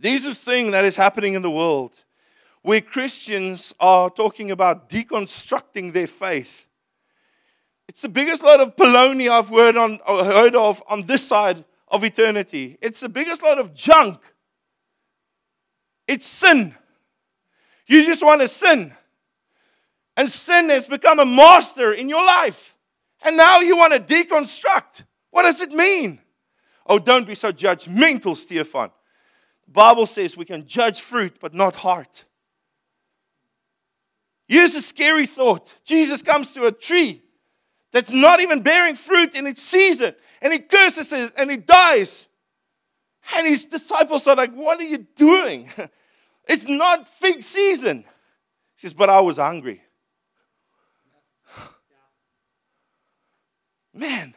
this 0.00 0.24
is 0.24 0.42
thing 0.42 0.70
that 0.70 0.86
is 0.86 0.96
happening 0.96 1.34
in 1.34 1.42
the 1.42 1.50
world 1.50 2.02
where 2.62 2.80
Christians 2.80 3.74
are 3.80 4.08
talking 4.08 4.50
about 4.50 4.88
deconstructing 4.88 5.92
their 5.92 6.06
faith. 6.06 6.68
It's 7.86 8.00
the 8.00 8.08
biggest 8.08 8.42
load 8.42 8.60
of 8.60 8.76
baloney 8.76 9.28
I've 9.28 9.50
heard, 9.50 9.76
on, 9.76 10.00
heard 10.06 10.54
of 10.54 10.82
on 10.88 11.02
this 11.02 11.28
side 11.28 11.66
of 11.92 12.02
eternity. 12.02 12.78
It's 12.80 13.00
the 13.00 13.08
biggest 13.08 13.42
load 13.42 13.58
of 13.58 13.74
junk. 13.74 14.18
It's 16.08 16.26
sin. 16.26 16.74
You 17.86 18.04
just 18.04 18.24
want 18.24 18.40
to 18.40 18.48
sin. 18.48 18.92
And 20.16 20.30
sin 20.30 20.70
has 20.70 20.86
become 20.86 21.20
a 21.20 21.26
master 21.26 21.92
in 21.92 22.08
your 22.08 22.24
life. 22.24 22.76
And 23.22 23.36
now 23.36 23.60
you 23.60 23.76
want 23.76 23.92
to 23.92 24.00
deconstruct. 24.00 25.04
What 25.30 25.42
does 25.42 25.60
it 25.60 25.70
mean? 25.70 26.18
Oh, 26.86 26.98
don't 26.98 27.26
be 27.26 27.34
so 27.34 27.52
judgmental, 27.52 28.36
Stephan. 28.36 28.90
The 29.66 29.70
Bible 29.70 30.06
says 30.06 30.36
we 30.36 30.44
can 30.44 30.66
judge 30.66 31.00
fruit, 31.00 31.38
but 31.40 31.54
not 31.54 31.76
heart. 31.76 32.24
Here's 34.48 34.74
a 34.74 34.82
scary 34.82 35.26
thought 35.26 35.74
Jesus 35.84 36.22
comes 36.22 36.52
to 36.54 36.66
a 36.66 36.72
tree 36.72 37.22
that's 37.92 38.10
not 38.10 38.40
even 38.40 38.62
bearing 38.62 38.94
fruit 38.94 39.34
and 39.34 39.46
in 39.46 39.52
its 39.52 39.62
season, 39.62 40.14
and 40.40 40.52
he 40.52 40.58
curses 40.58 41.12
it 41.12 41.32
and 41.36 41.50
he 41.50 41.58
dies. 41.58 42.26
And 43.36 43.46
his 43.46 43.66
disciples 43.66 44.26
are 44.26 44.34
like, 44.34 44.52
What 44.52 44.80
are 44.80 44.84
you 44.84 45.06
doing? 45.16 45.68
It's 46.48 46.66
not 46.66 47.06
fig 47.06 47.40
season. 47.40 47.98
He 47.98 48.04
says, 48.74 48.92
But 48.92 49.08
I 49.08 49.20
was 49.20 49.36
hungry. 49.36 49.80
Man, 53.94 54.34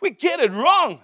we 0.00 0.10
get 0.10 0.40
it 0.40 0.50
wrong. 0.50 0.98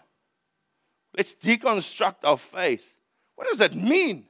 Let's 1.16 1.32
deconstruct 1.37 2.25
our 2.25 2.37
faith. 2.37 2.99
What 3.37 3.47
does 3.47 3.58
that 3.58 3.76
mean? 3.76 4.26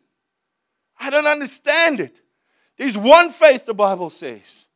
I 1.00 1.08
don't 1.08 1.26
understand 1.26 2.00
it. 2.00 2.20
There's 2.76 2.98
one 2.98 3.30
faith, 3.30 3.64
the 3.64 3.74
Bible 3.74 4.10
says. 4.10 4.66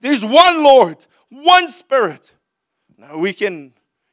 There's 0.00 0.24
one 0.24 0.62
Lord, 0.62 1.04
one 1.30 1.68
Spirit. 1.68 2.34
Now 2.98 3.16
we 3.16 3.32
can, 3.32 3.72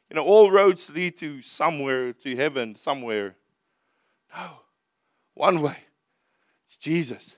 you 0.09 0.15
know, 0.15 0.23
all 0.23 0.49
roads 0.49 0.89
lead 0.93 1.17
to 1.17 1.41
somewhere, 1.41 2.13
to 2.13 2.35
heaven, 2.35 2.75
somewhere. 2.75 3.35
No, 4.35 4.49
one 5.33 5.61
way. 5.61 5.77
It's 6.63 6.77
Jesus. 6.77 7.37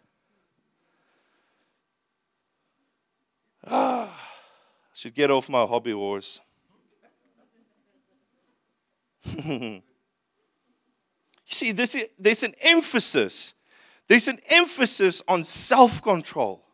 Ah, 3.66 4.08
I 4.08 4.96
should 4.96 5.14
get 5.14 5.32
off 5.32 5.50
my 5.50 5.66
hobby 5.66 5.92
horse. 5.92 6.42
you 9.46 9.82
see, 11.46 11.72
this 11.72 11.96
is, 11.96 12.06
there's 12.18 12.44
an 12.44 12.54
emphasis. 12.62 13.54
There's 14.08 14.28
an 14.28 14.40
emphasis 14.50 15.22
on 15.28 15.44
self 15.44 16.02
control. 16.02 16.66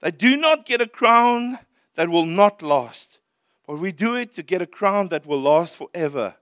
They 0.00 0.10
do 0.10 0.36
not 0.36 0.66
get 0.66 0.80
a 0.80 0.88
crown 0.88 1.58
that 1.94 2.08
will 2.08 2.26
not 2.26 2.62
last, 2.62 3.18
but 3.66 3.78
we 3.78 3.92
do 3.92 4.14
it 4.14 4.32
to 4.32 4.42
get 4.42 4.62
a 4.62 4.66
crown 4.66 5.08
that 5.08 5.26
will 5.26 5.40
last 5.40 5.76
forever. 5.76 6.36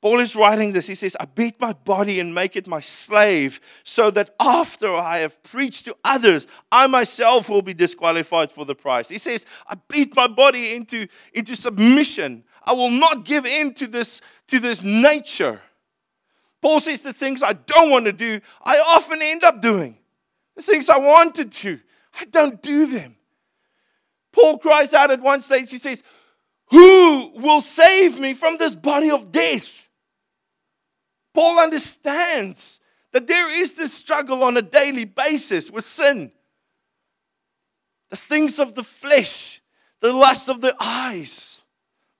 Paul 0.00 0.20
is 0.20 0.36
writing 0.36 0.72
this. 0.72 0.86
He 0.86 0.94
says, 0.94 1.16
I 1.18 1.24
beat 1.24 1.60
my 1.60 1.72
body 1.72 2.20
and 2.20 2.32
make 2.32 2.54
it 2.54 2.68
my 2.68 2.78
slave, 2.78 3.60
so 3.82 4.10
that 4.12 4.30
after 4.40 4.94
I 4.94 5.18
have 5.18 5.42
preached 5.42 5.86
to 5.86 5.96
others, 6.04 6.46
I 6.70 6.86
myself 6.86 7.48
will 7.48 7.62
be 7.62 7.74
disqualified 7.74 8.50
for 8.50 8.64
the 8.64 8.76
prize. 8.76 9.08
He 9.08 9.18
says, 9.18 9.44
I 9.66 9.74
beat 9.88 10.14
my 10.14 10.28
body 10.28 10.74
into, 10.76 11.08
into 11.34 11.56
submission. 11.56 12.44
I 12.64 12.74
will 12.74 12.92
not 12.92 13.24
give 13.24 13.44
in 13.44 13.74
to 13.74 13.88
this, 13.88 14.20
to 14.46 14.60
this 14.60 14.84
nature. 14.84 15.60
Paul 16.62 16.78
says, 16.78 17.02
The 17.02 17.12
things 17.12 17.42
I 17.42 17.54
don't 17.54 17.90
want 17.90 18.06
to 18.06 18.12
do, 18.12 18.40
I 18.62 18.76
often 18.94 19.20
end 19.20 19.42
up 19.42 19.60
doing. 19.60 19.98
The 20.54 20.62
things 20.62 20.88
I 20.88 20.98
wanted 20.98 21.50
to 21.50 21.80
I 22.18 22.24
don't 22.24 22.60
do 22.62 22.86
them. 22.86 23.16
Paul 24.32 24.58
cries 24.58 24.94
out 24.94 25.10
at 25.10 25.20
one 25.20 25.40
stage, 25.40 25.70
he 25.70 25.78
says, 25.78 26.02
Who 26.70 27.32
will 27.36 27.60
save 27.60 28.18
me 28.18 28.34
from 28.34 28.56
this 28.56 28.74
body 28.74 29.10
of 29.10 29.32
death? 29.32 29.88
Paul 31.34 31.58
understands 31.58 32.80
that 33.12 33.26
there 33.26 33.50
is 33.50 33.76
this 33.76 33.92
struggle 33.92 34.42
on 34.42 34.56
a 34.56 34.62
daily 34.62 35.04
basis 35.04 35.70
with 35.70 35.84
sin. 35.84 36.32
The 38.10 38.16
things 38.16 38.58
of 38.58 38.74
the 38.74 38.82
flesh, 38.82 39.60
the 40.00 40.12
lust 40.12 40.48
of 40.48 40.60
the 40.60 40.74
eyes, 40.80 41.62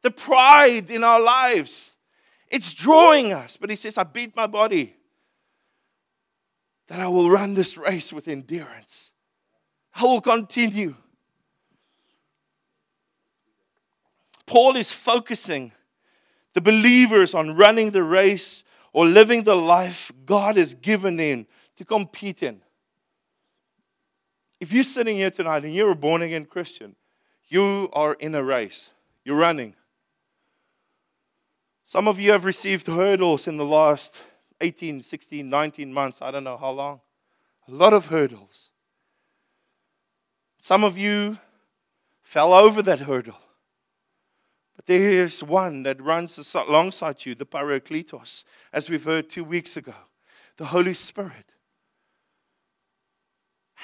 the 0.03 0.11
pride 0.11 0.91
in 0.91 1.03
our 1.03 1.21
lives. 1.21 1.99
It's 2.49 2.73
drawing 2.73 3.33
us. 3.33 3.57
But 3.57 3.71
he 3.71 3.77
says, 3.77 3.99
I 3.99 4.05
beat 4.05 4.35
my 4.37 4.47
body 4.47 4.95
that 6.89 7.01
I 7.01 7.09
will 7.09 7.31
run 7.31 7.55
this 7.55 7.77
race 7.77 8.13
with 8.13 8.29
endurance. 8.29 9.13
I 9.99 10.05
will 10.05 10.21
continue. 10.21 10.95
Paul 14.47 14.77
is 14.77 14.93
focusing 14.93 15.73
the 16.55 16.61
believers 16.61 17.35
on 17.35 17.57
running 17.57 17.91
the 17.91 18.05
race 18.05 18.63
or 18.93 19.07
living 19.07 19.43
the 19.43 19.57
life 19.57 20.13
God 20.25 20.57
has 20.57 20.75
given 20.75 21.17
them 21.17 21.47
to 21.77 21.85
compete 21.85 22.43
in. 22.43 22.61
If 24.61 24.73
you're 24.73 24.85
sitting 24.85 25.17
here 25.17 25.31
tonight 25.31 25.65
and 25.65 25.75
you're 25.75 25.91
a 25.91 25.97
born 25.97 26.23
again 26.23 26.45
Christian, 26.45 26.95
you 27.49 27.91
are 27.93 28.15
in 28.15 28.35
a 28.35 28.43
race, 28.43 28.93
you're 29.25 29.37
running. 29.37 29.75
Some 31.85 32.07
of 32.07 32.21
you 32.21 32.33
have 32.33 32.45
received 32.45 32.87
hurdles 32.87 33.49
in 33.49 33.57
the 33.57 33.65
last 33.65 34.23
18, 34.61 35.01
16, 35.01 35.49
19 35.49 35.93
months. 35.93 36.23
I 36.23 36.31
don't 36.31 36.45
know 36.45 36.57
how 36.57 36.71
long. 36.71 37.01
A 37.67 37.73
lot 37.73 37.93
of 37.93 38.07
hurdles. 38.07 38.71
Some 40.59 40.83
of 40.83 40.99
you 40.99 41.39
fell 42.21 42.53
over 42.53 42.83
that 42.83 43.01
hurdle. 43.01 43.39
But 44.77 44.87
there's 44.87 45.43
one 45.43 45.85
that 45.85 46.01
runs 46.03 46.55
alongside 46.55 47.25
you, 47.25 47.35
the 47.35 47.47
Parakletos, 47.47 48.45
as 48.73 48.91
we've 48.91 49.05
heard 49.05 49.31
two 49.31 49.45
weeks 49.45 49.77
ago, 49.77 49.95
the 50.57 50.67
Holy 50.67 50.95
Spirit. 50.95 51.55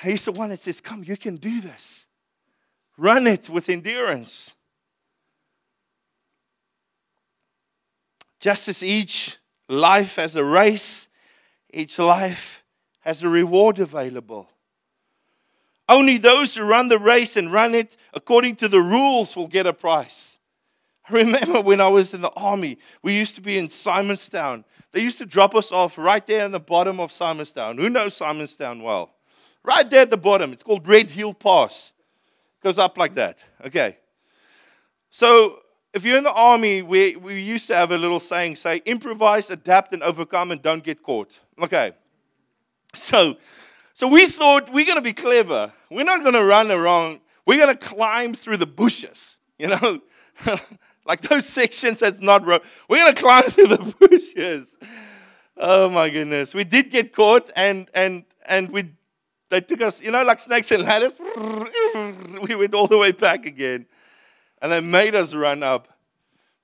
He's 0.03 0.25
the 0.25 0.33
one 0.33 0.51
that 0.51 0.61
says, 0.61 0.81
Come, 0.81 1.05
you 1.05 1.17
can 1.17 1.37
do 1.37 1.61
this. 1.61 2.09
Run 2.97 3.27
it 3.27 3.49
with 3.49 3.69
endurance. 3.69 4.55
Just 8.41 8.69
as 8.69 8.85
each 8.85 9.39
life 9.69 10.17
has 10.17 10.37
a 10.37 10.45
race, 10.45 11.09
each 11.73 11.99
life 11.99 12.63
has 13.01 13.23
a 13.23 13.29
reward 13.29 13.79
available. 13.79 14.51
Only 15.89 16.19
those 16.19 16.55
who 16.55 16.65
run 16.65 16.89
the 16.89 16.99
race 16.99 17.37
and 17.37 17.53
run 17.53 17.75
it 17.75 17.97
according 18.15 18.57
to 18.57 18.69
the 18.69 18.81
rules 18.81 19.37
will 19.37 19.49
get 19.49 19.67
a 19.67 19.73
prize. 19.73 20.39
I 21.09 21.13
remember 21.13 21.61
when 21.61 21.81
I 21.81 21.89
was 21.89 22.15
in 22.15 22.23
the 22.23 22.31
army, 22.31 22.79
we 23.03 23.17
used 23.17 23.35
to 23.35 23.43
be 23.43 23.59
in 23.59 23.67
Simonstown. 23.67 24.65
They 24.93 25.01
used 25.01 25.19
to 25.19 25.27
drop 25.27 25.55
us 25.55 25.71
off 25.71 25.99
right 25.99 26.27
there 26.27 26.47
in 26.47 26.53
the 26.53 26.61
bottom 26.61 26.99
of 27.01 27.11
Simonstown. 27.11 27.77
Who 27.77 27.91
knows 27.91 28.19
Simonstown 28.19 28.83
well? 28.83 29.15
Right 29.63 29.89
there 29.89 30.01
at 30.03 30.11
the 30.11 30.17
bottom. 30.17 30.53
It's 30.53 30.63
called 30.63 30.89
Red 30.89 31.11
Hill 31.11 31.35
Pass. 31.35 31.93
It 32.61 32.65
goes 32.65 32.79
up 32.79 32.97
like 32.97 33.15
that. 33.15 33.45
Okay. 33.67 33.99
So 35.11 35.61
if 35.93 36.05
you're 36.05 36.19
in 36.19 36.25
the 36.25 36.33
army, 36.33 36.83
we, 36.83 37.17
we 37.17 37.41
used 37.41 37.69
to 37.69 37.77
have 37.77 37.93
a 37.93 37.99
little 37.99 38.21
saying 38.21 38.57
say, 38.57 38.79
improvise, 38.85 39.51
adapt, 39.51 39.93
and 39.93 40.03
overcome, 40.03 40.51
and 40.51 40.61
don't 40.61 40.83
get 40.83 41.03
caught. 41.03 41.39
Okay. 41.63 41.93
So, 42.95 43.37
so 43.95 44.07
we 44.07 44.27
thought 44.27 44.71
we're 44.71 44.85
going 44.85 44.99
to 44.99 45.03
be 45.03 45.15
clever. 45.15 45.73
We're 45.91 46.05
not 46.05 46.21
going 46.21 46.35
to 46.35 46.45
run 46.45 46.71
around. 46.71 47.21
We're 47.47 47.57
going 47.57 47.75
to 47.75 47.87
climb 47.87 48.35
through 48.35 48.59
the 48.59 48.67
bushes, 48.67 49.39
you 49.59 49.69
know, 49.69 50.01
like 51.07 51.23
those 51.23 51.47
sections 51.47 52.01
that's 52.01 52.21
not 52.21 52.45
road. 52.45 52.61
We're 52.89 52.99
going 52.99 53.15
to 53.15 53.23
climb 53.23 53.45
through 53.45 53.69
the 53.69 53.95
bushes. 54.01 54.77
Oh 55.57 55.89
my 55.89 56.11
goodness. 56.11 56.53
We 56.53 56.65
did 56.65 56.91
get 56.91 57.15
caught, 57.15 57.51
and, 57.57 57.89
and, 57.95 58.25
and 58.45 58.71
we, 58.71 58.91
they 59.49 59.63
took 59.63 59.81
us, 59.81 60.03
you 60.03 60.11
know, 60.11 60.25
like 60.25 60.41
snakes 60.41 60.71
and 60.71 60.83
ladders. 60.83 61.19
We 62.43 62.57
went 62.57 62.75
all 62.75 62.89
the 62.89 62.99
way 62.99 63.13
back 63.13 63.47
again 63.47 63.87
and 64.65 64.73
they 64.73 64.81
made 64.81 65.15
us 65.15 65.35
run 65.35 65.63
up. 65.63 65.89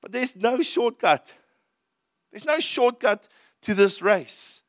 But 0.01 0.13
there's 0.13 0.35
no 0.35 0.63
shortcut. 0.63 1.37
There's 2.33 2.47
no 2.47 2.59
shortcut 2.59 3.29
to 3.61 3.75
this 3.75 4.01
race. 4.01 4.63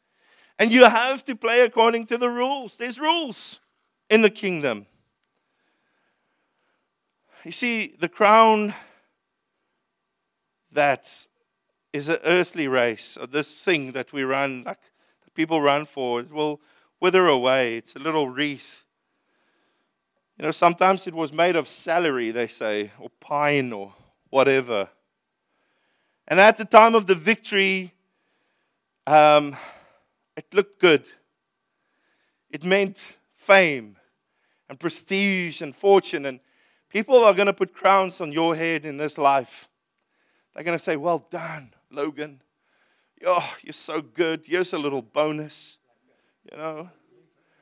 And 0.62 0.72
you 0.72 0.86
have 0.86 1.24
to 1.24 1.36
play 1.36 1.62
according 1.62 2.06
to 2.06 2.20
the 2.20 2.30
rules. 2.30 2.78
There's 2.78 3.00
rules 3.00 3.60
in 4.12 4.22
the 4.22 4.30
kingdom. 4.30 4.86
You 7.44 7.52
see, 7.52 7.96
the 8.00 8.08
crown 8.08 8.76
that 10.72 11.28
is 11.92 12.10
an 12.10 12.20
earthly 12.24 12.68
race, 12.68 13.18
this 13.32 13.64
thing 13.64 13.94
that 13.94 14.14
we 14.14 14.22
run, 14.22 14.62
like 14.64 14.78
people 15.34 15.64
run 15.64 15.86
for, 15.86 16.20
it 16.20 16.32
will 16.32 16.62
wither 17.00 17.26
away. 17.26 17.78
It's 17.78 17.96
a 17.96 18.00
little 18.00 18.30
wreath. 18.30 18.84
You 20.38 20.46
know, 20.46 20.52
sometimes 20.52 21.08
it 21.08 21.16
was 21.16 21.34
made 21.34 21.56
of 21.56 21.68
celery, 21.68 22.30
they 22.30 22.46
say, 22.46 22.92
or 23.00 23.10
pine 23.20 23.74
or 23.74 23.96
whatever. 24.30 24.90
And 26.28 26.40
at 26.40 26.58
the 26.58 26.66
time 26.66 26.94
of 26.94 27.08
the 27.08 27.16
victory, 27.16 27.94
um, 29.08 29.58
it 30.42 30.54
looked 30.56 30.80
good. 30.80 31.08
it 32.50 32.64
meant 32.64 33.18
fame 33.36 33.96
and 34.68 34.80
prestige 34.80 35.62
and 35.62 35.76
fortune. 35.76 36.26
And 36.26 36.40
people 36.90 37.24
are 37.24 37.36
going 37.36 37.46
to 37.46 37.54
put 37.54 37.76
crowns 37.76 38.20
on 38.22 38.32
your 38.32 38.56
head 38.56 38.84
in 38.84 38.98
this 38.98 39.20
life. 39.20 39.70
They're 40.54 40.64
going 40.64 40.78
to 40.78 40.84
say, 40.84 40.96
Well 40.96 41.28
done, 41.30 41.74
Logan. 41.92 42.42
Oh, 43.24 43.56
you're 43.62 43.72
so 43.74 44.02
good. 44.02 44.48
Here's 44.48 44.74
a 44.74 44.80
little 44.80 45.04
bonus. 45.04 45.78
You 46.52 46.58
know, 46.58 46.90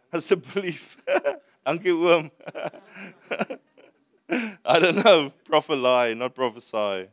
that's 0.10 0.32
a 0.32 0.38
belief. 0.38 0.96
Worm. 1.68 2.32
I 4.66 4.80
don't 4.80 5.04
know. 5.04 5.34
Prophet 5.44 5.76
lie, 5.76 6.14
not 6.14 6.34
prophesy. 6.34 7.10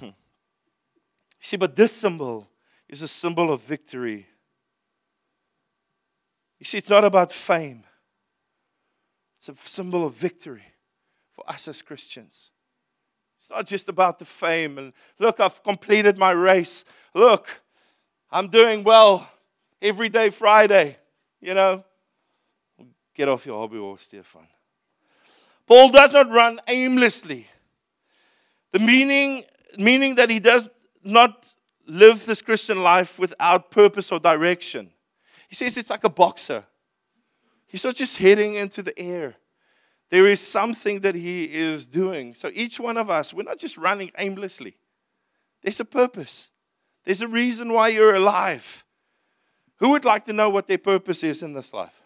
See, 1.40 1.56
but 1.56 1.76
this 1.76 1.92
symbol 1.92 2.48
is 2.92 3.00
a 3.00 3.08
symbol 3.08 3.50
of 3.50 3.62
victory. 3.62 4.26
You 6.58 6.64
see, 6.64 6.76
it's 6.78 6.90
not 6.90 7.04
about 7.04 7.32
fame, 7.32 7.84
it's 9.34 9.48
a 9.48 9.56
symbol 9.56 10.06
of 10.06 10.12
victory 10.12 10.62
for 11.32 11.48
us 11.48 11.66
as 11.66 11.82
Christians. 11.82 12.52
It's 13.36 13.50
not 13.50 13.66
just 13.66 13.88
about 13.88 14.20
the 14.20 14.24
fame 14.24 14.78
and 14.78 14.92
look, 15.18 15.40
I've 15.40 15.64
completed 15.64 16.16
my 16.16 16.30
race. 16.30 16.84
Look, 17.12 17.62
I'm 18.30 18.46
doing 18.46 18.84
well 18.84 19.28
every 19.80 20.08
day, 20.08 20.30
Friday. 20.30 20.96
You 21.40 21.54
know, 21.54 21.84
get 23.16 23.28
off 23.28 23.44
your 23.44 23.58
hobby 23.58 23.78
horse, 23.78 24.02
Stephan. 24.02 24.46
Paul 25.66 25.88
does 25.90 26.12
not 26.12 26.30
run 26.30 26.60
aimlessly. 26.68 27.48
The 28.70 28.78
meaning, 28.78 29.42
meaning 29.76 30.14
that 30.16 30.30
he 30.30 30.38
does 30.38 30.70
not 31.02 31.52
live 31.92 32.24
this 32.24 32.40
Christian 32.40 32.82
life 32.82 33.18
without 33.18 33.70
purpose 33.70 34.10
or 34.10 34.18
direction. 34.18 34.90
He 35.48 35.54
says 35.54 35.76
it's 35.76 35.90
like 35.90 36.04
a 36.04 36.08
boxer. 36.08 36.64
He's 37.66 37.84
not 37.84 37.96
just 37.96 38.16
heading 38.16 38.54
into 38.54 38.82
the 38.82 38.98
air. 38.98 39.36
There 40.08 40.26
is 40.26 40.40
something 40.40 41.00
that 41.00 41.14
he 41.14 41.44
is 41.44 41.84
doing. 41.84 42.32
So 42.32 42.50
each 42.54 42.80
one 42.80 42.96
of 42.96 43.10
us, 43.10 43.34
we're 43.34 43.42
not 43.42 43.58
just 43.58 43.76
running 43.76 44.10
aimlessly. 44.18 44.76
There's 45.60 45.80
a 45.80 45.84
purpose. 45.84 46.50
There's 47.04 47.20
a 47.20 47.28
reason 47.28 47.72
why 47.72 47.88
you're 47.88 48.14
alive. 48.14 48.84
Who 49.76 49.90
would 49.90 50.06
like 50.06 50.24
to 50.24 50.32
know 50.32 50.48
what 50.48 50.66
their 50.66 50.78
purpose 50.78 51.22
is 51.22 51.42
in 51.42 51.52
this 51.52 51.74
life? 51.74 52.00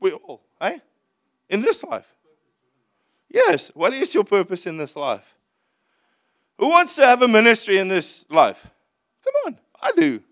We 0.00 0.12
all, 0.12 0.42
eh? 0.60 0.78
In 1.48 1.62
this 1.62 1.84
life. 1.84 2.12
Yes. 3.28 3.70
What 3.74 3.92
is 3.92 4.14
your 4.14 4.24
purpose 4.24 4.66
in 4.66 4.78
this 4.78 4.96
life? 4.96 5.35
Who 6.58 6.68
wants 6.68 6.94
to 6.96 7.06
have 7.06 7.22
a 7.22 7.28
ministry 7.28 7.78
in 7.78 7.88
this 7.88 8.24
life? 8.30 8.66
Come 9.24 9.34
on, 9.46 9.58
I 9.80 9.92
do. 9.92 10.22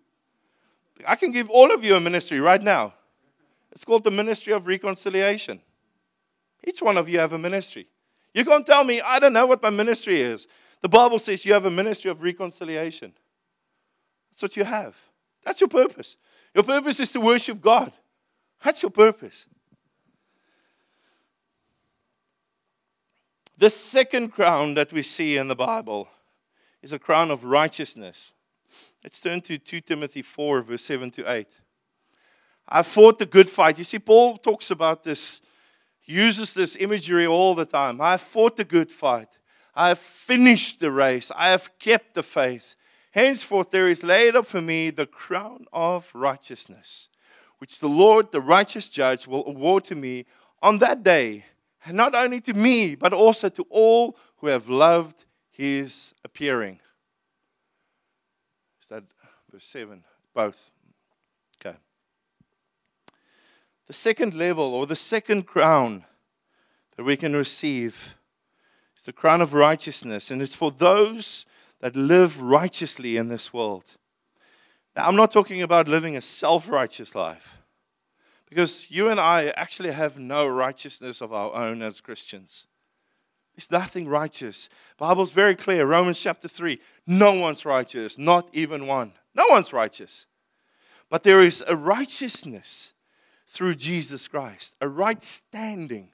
I 1.07 1.17
can 1.17 1.33
give 1.33 1.51
all 1.51 1.73
of 1.73 1.85
you 1.85 1.97
a 1.97 2.01
ministry 2.01 2.41
right 2.41 2.63
now. 2.63 2.95
It's 3.73 3.85
called 3.85 4.05
the 4.05 4.11
Ministry 4.11 4.53
of 4.53 4.67
Reconciliation. 4.67 5.61
Each 6.67 6.81
one 6.81 6.97
of 6.97 7.09
you 7.09 7.19
have 7.19 7.33
a 7.33 7.39
ministry. 7.39 7.89
You 8.33 8.45
can't 8.45 8.65
tell 8.65 8.85
me, 8.85 9.01
I 9.01 9.19
don't 9.19 9.33
know 9.33 9.47
what 9.47 9.63
my 9.63 9.71
ministry 9.71 10.21
is. 10.21 10.49
The 10.81 10.89
Bible 10.89 11.19
says 11.19 11.45
you 11.45 11.53
have 11.53 11.67
a 11.67 11.71
ministry 11.71 12.11
of 12.11 12.23
reconciliation. 12.23 13.13
That's 14.31 14.43
what 14.43 14.57
you 14.57 14.65
have. 14.65 14.97
That's 15.45 15.61
your 15.61 15.69
purpose. 15.69 16.17
Your 16.55 16.65
purpose 16.65 17.01
is 17.01 17.13
to 17.13 17.21
worship 17.21 17.61
God. 17.61 17.93
That's 18.63 18.83
your 18.83 18.91
purpose. 18.91 19.49
The 23.57 23.71
second 23.71 24.31
crown 24.31 24.75
that 24.75 24.93
we 24.93 25.03
see 25.03 25.37
in 25.37 25.49
the 25.49 25.55
Bible 25.55 26.09
is 26.85 26.93
a 26.93 26.99
crown 26.99 27.31
of 27.31 27.45
righteousness. 27.45 28.35
Let's 29.03 29.19
turn 29.19 29.41
to 29.43 29.57
2 29.57 29.81
Timothy 29.81 30.21
4, 30.21 30.61
verse 30.61 30.83
7 30.83 31.11
to 31.13 31.33
8. 31.33 31.61
I 32.69 32.83
fought 32.83 33.19
the 33.19 33.25
good 33.25 33.49
fight. 33.49 33.79
You 33.79 33.85
see, 33.85 33.99
Paul 33.99 34.37
talks 34.37 34.71
about 34.71 35.03
this, 35.03 35.41
uses 36.05 36.53
this 36.53 36.77
imagery 36.77 37.27
all 37.27 37.55
the 37.55 37.65
time. 37.65 38.03
I 38.03 38.19
fought 38.19 38.57
the 38.57 38.65
good 38.65 38.93
fight. 38.93 39.39
I 39.75 39.89
have 39.89 39.99
finished 39.99 40.81
the 40.81 40.93
race. 40.93 41.33
I 41.35 41.49
have 41.49 41.71
kept 41.79 42.13
the 42.13 42.23
faith. 42.23 42.77
Henceforth, 43.13 43.71
there 43.71 43.89
is 43.89 44.05
laid 44.05 44.37
up 44.37 44.45
for 44.45 44.61
me 44.61 44.91
the 44.91 45.07
crown 45.07 45.65
of 45.73 46.11
righteousness, 46.15 47.09
which 47.59 47.81
the 47.81 47.89
Lord, 47.89 48.31
the 48.31 48.43
righteous 48.43 48.91
judge, 48.91 49.27
will 49.27 49.47
award 49.47 49.85
to 49.85 49.95
me 49.95 50.27
on 50.63 50.79
that 50.81 51.03
day 51.03 51.47
and 51.87 51.97
not 51.97 52.15
only 52.15 52.43
to 52.43 52.53
me, 52.53 52.95
but 52.95 53.15
also 53.15 53.49
to 53.49 53.65
all 53.71 54.19
who 54.39 54.49
have 54.49 54.69
loved 54.69 55.25
his 55.57 56.15
appearing. 56.25 56.81
Is 58.83 58.89
that 58.89 59.05
verse 59.51 59.65
7? 59.65 60.03
Both. 60.35 60.71
Okay. 61.65 61.77
The 63.87 63.93
second 63.93 64.35
level, 64.35 64.75
or 64.75 64.87
the 64.87 64.97
second 64.97 65.47
crown 65.47 66.05
that 66.97 67.05
we 67.05 67.17
can 67.17 67.37
receive, 67.37 68.17
is 68.97 69.05
the 69.05 69.13
crown 69.13 69.41
of 69.41 69.55
righteousness, 69.55 70.31
and 70.31 70.43
it's 70.43 70.55
for 70.57 70.73
those 70.73 71.47
that 71.81 71.95
live 71.95 72.41
righteously 72.41 73.17
in 73.17 73.29
this 73.29 73.53
world. 73.53 73.97
Now, 74.97 75.07
I'm 75.07 75.17
not 75.17 75.31
talking 75.31 75.63
about 75.63 75.87
living 75.87 76.17
a 76.17 76.21
self 76.21 76.69
righteous 76.69 77.15
life. 77.15 77.59
Because 78.49 78.91
you 78.91 79.09
and 79.09 79.19
I 79.19 79.49
actually 79.57 79.91
have 79.93 80.19
no 80.19 80.47
righteousness 80.47 81.21
of 81.21 81.33
our 81.33 81.53
own 81.55 81.83
as 81.83 82.01
Christians. 82.01 82.67
There's 83.57 83.71
nothing 83.71 84.09
righteous. 84.09 84.69
Bible's 84.99 85.31
very 85.31 85.55
clear. 85.55 85.87
Romans 85.87 86.21
chapter 86.21 86.49
3. 86.49 86.79
No 87.07 87.33
one's 87.35 87.65
righteous, 87.65 88.19
not 88.19 88.49
even 88.53 88.87
one. 88.87 89.13
No 89.35 89.47
one's 89.49 89.73
righteous. 89.73 90.27
But 91.09 91.23
there 91.23 91.41
is 91.41 91.63
a 91.69 91.77
righteousness 91.77 92.95
through 93.47 93.77
Jesus 93.77 94.27
Christ, 94.27 94.75
a 94.81 94.89
right 94.89 95.23
standing. 95.23 96.11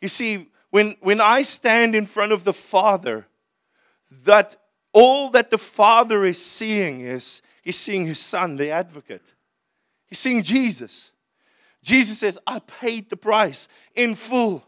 You 0.00 0.08
see, 0.08 0.48
when, 0.70 0.96
when 1.00 1.20
I 1.20 1.42
stand 1.42 1.94
in 1.94 2.06
front 2.06 2.32
of 2.32 2.42
the 2.42 2.52
Father, 2.52 3.26
that 4.24 4.56
all 4.92 5.30
that 5.30 5.50
the 5.50 5.58
Father 5.58 6.24
is 6.24 6.44
seeing 6.44 7.00
is 7.00 7.42
he's 7.62 7.78
seeing 7.78 8.06
his 8.06 8.18
Son, 8.18 8.56
the 8.56 8.70
advocate. 8.70 9.34
He's 10.06 10.18
seeing 10.18 10.42
Jesus. 10.42 11.12
Jesus 11.82 12.18
says, 12.18 12.38
I 12.46 12.58
paid 12.58 13.10
the 13.10 13.16
price 13.16 13.68
in 13.94 14.14
full. 14.16 14.66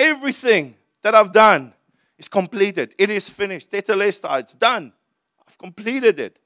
Everything 0.00 0.76
that 1.02 1.14
I've 1.14 1.30
done 1.30 1.74
is 2.18 2.26
completed. 2.26 2.94
It 2.96 3.10
is 3.10 3.28
finished. 3.28 3.70
Tetelestai, 3.70 4.26
ah, 4.28 4.36
it's 4.38 4.54
done. 4.54 4.94
I've 5.46 5.58
completed 5.58 6.18
it. 6.18 6.38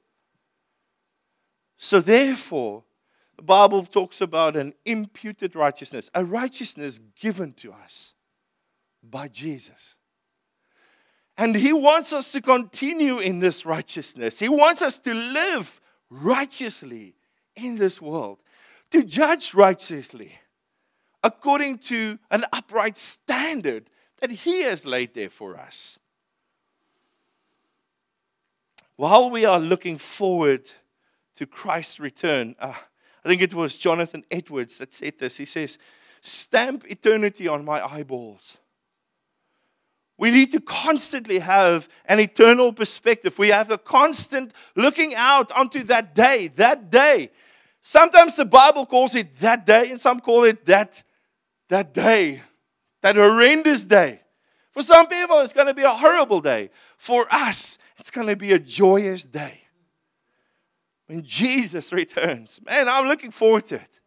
So 1.77 2.01
therefore, 2.01 2.83
the 3.37 3.43
Bible 3.43 3.85
talks 3.85 4.19
about 4.19 4.57
an 4.57 4.73
imputed 4.83 5.55
righteousness, 5.55 6.11
a 6.13 6.25
righteousness 6.25 6.99
given 7.17 7.53
to 7.53 7.71
us 7.71 8.15
by 9.01 9.29
Jesus. 9.29 9.95
And 11.37 11.55
He 11.55 11.71
wants 11.71 12.11
us 12.11 12.33
to 12.33 12.41
continue 12.41 13.19
in 13.19 13.39
this 13.39 13.65
righteousness. 13.65 14.37
He 14.37 14.49
wants 14.49 14.81
us 14.81 14.99
to 14.99 15.13
live 15.13 15.79
righteously 16.09 17.15
in 17.55 17.77
this 17.77 18.01
world 18.01 18.43
to 18.91 19.03
judge 19.03 19.53
righteously 19.53 20.35
according 21.25 21.79
to 21.79 22.19
an 22.29 22.45
upright 22.53 22.95
standard 22.95 23.89
that 24.21 24.29
He 24.29 24.61
has 24.61 24.85
laid 24.85 25.15
there 25.15 25.29
for 25.29 25.57
us. 25.57 25.99
While 28.95 29.31
we 29.31 29.43
are 29.43 29.59
looking 29.59 29.97
forward 29.97 30.69
to 31.33 31.47
Christ's 31.47 31.99
return, 31.99 32.55
uh, 32.59 32.75
I 33.25 33.27
think 33.27 33.41
it 33.41 33.55
was 33.55 33.75
Jonathan 33.75 34.23
Edwards 34.29 34.77
that 34.77 34.93
said 34.93 35.17
this. 35.17 35.37
He 35.37 35.45
says, 35.45 35.79
Stamp 36.21 36.85
eternity 36.89 37.47
on 37.47 37.65
my 37.65 37.83
eyeballs. 37.83 38.59
We 40.17 40.31
need 40.31 40.51
to 40.51 40.61
constantly 40.61 41.39
have 41.39 41.89
an 42.05 42.19
eternal 42.19 42.71
perspective. 42.71 43.37
We 43.37 43.49
have 43.49 43.71
a 43.71 43.77
constant 43.79 44.53
looking 44.75 45.13
out 45.15 45.51
onto 45.51 45.83
that 45.83 46.13
day, 46.13 46.47
that 46.49 46.89
day 46.91 47.31
Sometimes 47.87 48.35
the 48.35 48.45
Bible 48.45 48.87
calls 48.87 49.13
it 49.13 49.31
that 49.41 49.63
day, 49.63 49.91
and 49.91 50.01
some 50.01 50.19
call 50.19 50.43
it 50.45 50.65
that, 50.65 51.03
that 51.69 51.93
day, 51.93 52.41
that 53.01 53.15
horrendous 53.15 53.85
day. 53.85 54.21
For 54.71 54.83
some 54.83 55.07
people, 55.07 55.39
it's 55.39 55.53
going 55.53 55.67
to 55.67 55.73
be 55.73 55.83
a 55.83 55.89
horrible 55.89 56.41
day. 56.41 56.69
For 56.97 57.25
us, 57.31 57.77
it's 57.97 58.11
going 58.11 58.27
to 58.27 58.35
be 58.35 58.51
a 58.51 58.59
joyous 58.59 59.25
day. 59.25 59.61
When 61.07 61.23
Jesus 61.23 61.93
returns, 61.93 62.59
man, 62.65 62.89
I'm 62.89 63.07
looking 63.07 63.31
forward 63.31 63.65
to 63.65 63.75
it. 63.75 64.01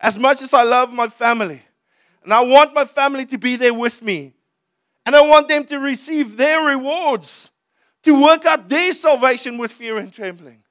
As 0.00 0.18
much 0.18 0.40
as 0.40 0.54
I 0.54 0.62
love 0.62 0.92
my 0.92 1.08
family, 1.08 1.62
and 2.22 2.32
I 2.32 2.42
want 2.42 2.74
my 2.74 2.84
family 2.84 3.26
to 3.26 3.38
be 3.38 3.56
there 3.56 3.74
with 3.74 4.02
me, 4.02 4.34
and 5.04 5.14
I 5.14 5.20
want 5.20 5.48
them 5.48 5.64
to 5.66 5.78
receive 5.78 6.36
their 6.36 6.62
rewards, 6.62 7.50
to 8.02 8.22
work 8.22 8.46
out 8.46 8.68
their 8.68 8.92
salvation 8.92 9.58
with 9.58 9.72
fear 9.72 9.98
and 9.98 10.12
trembling. 10.12 10.62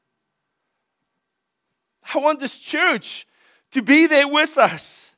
I 2.13 2.17
want 2.17 2.39
this 2.39 2.60
church 2.60 3.25
to 3.71 3.82
be 3.82 4.08
there 4.08 4.27
with 4.27 4.58
us. 4.58 5.12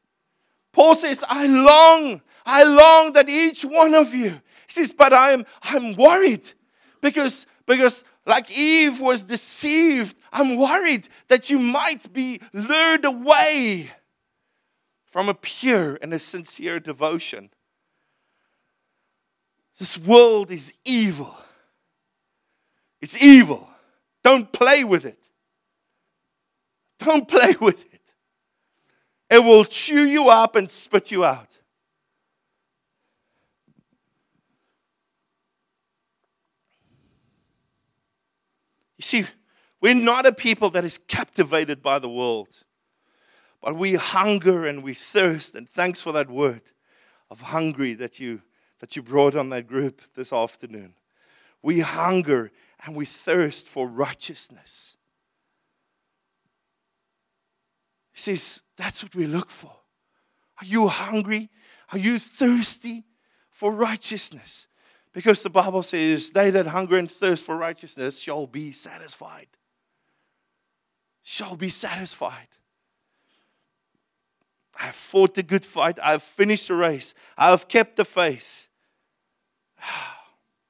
Paul 0.75 0.93
says, 0.93 1.23
I 1.29 1.47
long, 1.47 2.21
I 2.45 2.63
long 2.63 3.13
that 3.13 3.29
each 3.29 3.63
one 3.63 3.95
of 3.95 4.13
you. 4.13 4.31
He 4.31 4.41
says, 4.67 4.91
but 4.91 5.13
I 5.13 5.31
am 5.31 5.45
I'm 5.63 5.93
worried 5.95 6.51
because, 6.99 7.47
because 7.65 8.03
Like 8.25 8.57
Eve 8.57 9.01
was 9.01 9.23
deceived. 9.23 10.19
I'm 10.33 10.57
worried 10.57 11.07
that 11.27 11.49
you 11.49 11.59
might 11.59 12.11
be 12.11 12.41
lured 12.53 13.05
away 13.05 13.91
from 15.05 15.29
a 15.29 15.33
pure 15.33 15.97
and 16.01 16.13
a 16.13 16.19
sincere 16.19 16.79
devotion. 16.79 17.51
This 19.77 19.97
world 19.97 20.49
is 20.51 20.73
evil. 20.85 21.35
It's 23.01 23.23
evil. 23.23 23.69
Don't 24.23 24.51
play 24.51 24.83
with 24.83 25.05
it. 25.05 25.29
Don't 26.97 27.27
play 27.27 27.53
with 27.61 27.93
it. 27.93 27.94
It 29.29 29.43
will 29.43 29.65
chew 29.65 30.05
you 30.05 30.29
up 30.29 30.55
and 30.55 30.69
spit 30.69 31.11
you 31.11 31.25
out. 31.25 31.59
You 38.97 39.01
see, 39.01 39.25
we're 39.81 39.93
not 39.93 40.25
a 40.25 40.31
people 40.31 40.69
that 40.71 40.85
is 40.85 40.97
captivated 40.97 41.81
by 41.81 41.99
the 41.99 42.09
world, 42.09 42.63
but 43.61 43.75
we 43.75 43.95
hunger 43.95 44.65
and 44.65 44.83
we 44.83 44.93
thirst. 44.93 45.55
And 45.55 45.67
thanks 45.67 46.01
for 46.01 46.11
that 46.13 46.29
word 46.29 46.61
of 47.29 47.41
hungry 47.41 47.93
that 47.95 48.19
you, 48.19 48.41
that 48.79 48.95
you 48.95 49.01
brought 49.01 49.35
on 49.35 49.49
that 49.49 49.67
group 49.67 50.01
this 50.13 50.31
afternoon. 50.31 50.93
We 51.61 51.81
hunger 51.81 52.51
and 52.85 52.95
we 52.95 53.05
thirst 53.05 53.67
for 53.67 53.87
righteousness. 53.87 54.97
He 58.15 58.21
says, 58.21 58.61
that's 58.77 59.03
what 59.03 59.13
we 59.13 59.27
look 59.27 59.49
for. 59.49 59.73
Are 60.61 60.65
you 60.65 60.87
hungry? 60.87 61.49
Are 61.91 61.97
you 61.97 62.17
thirsty 62.17 63.03
for 63.51 63.73
righteousness? 63.73 64.67
Because 65.11 65.43
the 65.43 65.49
Bible 65.49 65.83
says, 65.83 66.31
They 66.31 66.49
that 66.49 66.67
hunger 66.67 66.97
and 66.97 67.11
thirst 67.11 67.45
for 67.45 67.57
righteousness 67.57 68.19
shall 68.19 68.47
be 68.47 68.71
satisfied. 68.71 69.47
Shall 71.21 71.57
be 71.57 71.67
satisfied. 71.67 72.47
I 74.79 74.85
have 74.85 74.95
fought 74.95 75.33
the 75.33 75.43
good 75.43 75.65
fight. 75.65 75.99
I 76.01 76.11
have 76.11 76.23
finished 76.23 76.69
the 76.69 76.75
race. 76.75 77.13
I 77.37 77.49
have 77.49 77.67
kept 77.67 77.97
the 77.97 78.05
faith. 78.05 78.69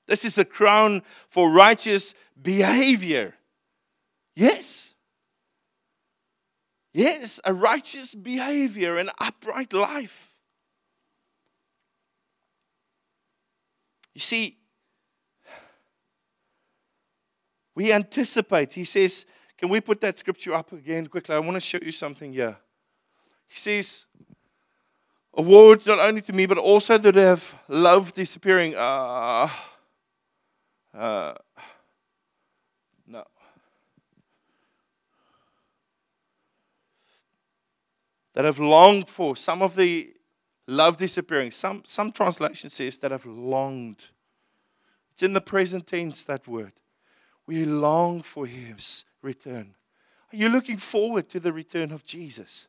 This 0.07 0.23
is 0.23 0.37
a 0.37 0.45
crown 0.45 1.01
for 1.29 1.49
righteous 1.49 2.13
behavior. 2.39 3.33
Yes. 4.35 4.94
Yes, 6.95 7.41
a 7.43 7.53
righteous 7.53 8.15
behavior, 8.15 8.97
an 8.97 9.09
upright 9.19 9.73
life. 9.73 10.39
You 14.13 14.21
see, 14.21 14.55
we 17.75 17.91
anticipate. 17.91 18.71
He 18.71 18.85
says, 18.85 19.25
Can 19.57 19.67
we 19.67 19.81
put 19.81 19.99
that 19.99 20.15
scripture 20.15 20.53
up 20.53 20.71
again 20.71 21.07
quickly? 21.07 21.35
I 21.35 21.39
want 21.39 21.55
to 21.55 21.59
show 21.59 21.79
you 21.81 21.91
something 21.91 22.31
here. 22.31 22.55
He 23.49 23.57
says, 23.57 24.05
Awards 25.33 25.85
not 25.85 25.99
only 25.99 26.21
to 26.21 26.31
me, 26.31 26.45
but 26.45 26.57
also 26.57 26.97
that 26.97 27.15
have 27.15 27.61
loved 27.67 28.15
disappearing. 28.15 28.73
Uh, 28.73 29.49
uh, 30.93 31.33
That 38.35 38.45
have 38.45 38.59
longed 38.59 39.09
for. 39.09 39.35
Some 39.35 39.61
of 39.61 39.75
the 39.75 40.15
Love 40.67 40.97
disappearing. 40.97 41.51
Some, 41.51 41.83
some 41.85 42.11
translation 42.11 42.69
says 42.69 42.97
that 42.99 43.11
have 43.11 43.25
longed. 43.25 44.05
It's 45.11 45.23
in 45.23 45.33
the 45.33 45.41
present 45.41 45.87
tense, 45.87 46.25
that 46.25 46.47
word. 46.47 46.73
We 47.45 47.65
long 47.65 48.21
for 48.21 48.47
his 48.47 49.05
return. 49.21 49.75
Are 50.33 50.35
you 50.35 50.49
looking 50.49 50.77
forward 50.77 51.29
to 51.29 51.39
the 51.39 51.53
return 51.53 51.91
of 51.91 52.03
Jesus? 52.03 52.67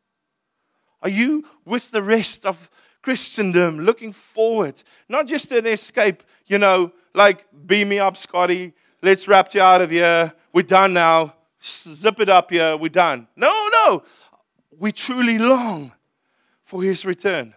Are 1.03 1.09
you 1.09 1.47
with 1.65 1.91
the 1.91 2.03
rest 2.03 2.45
of 2.45 2.69
Christendom 3.01 3.81
looking 3.81 4.13
forward? 4.13 4.83
Not 5.09 5.27
just 5.27 5.51
an 5.53 5.67
escape, 5.67 6.23
you 6.47 6.59
know, 6.59 6.93
like 7.15 7.47
beam 7.67 7.89
me 7.89 7.99
up, 7.99 8.17
Scotty. 8.17 8.75
Let's 9.01 9.27
wrap 9.27 9.55
you 9.55 9.63
out 9.63 9.81
of 9.81 9.91
here. 9.91 10.33
We're 10.53 10.63
done 10.63 10.93
now. 10.93 11.35
Zip 11.63 12.21
it 12.21 12.29
up 12.29 12.51
here. 12.51 12.77
We're 12.77 12.89
done. 12.91 13.27
No, 13.35 13.69
no. 13.73 14.03
We 14.79 14.93
truly 14.93 15.39
long 15.39 15.93
for 16.63 16.83
his 16.83 17.07
return. 17.07 17.55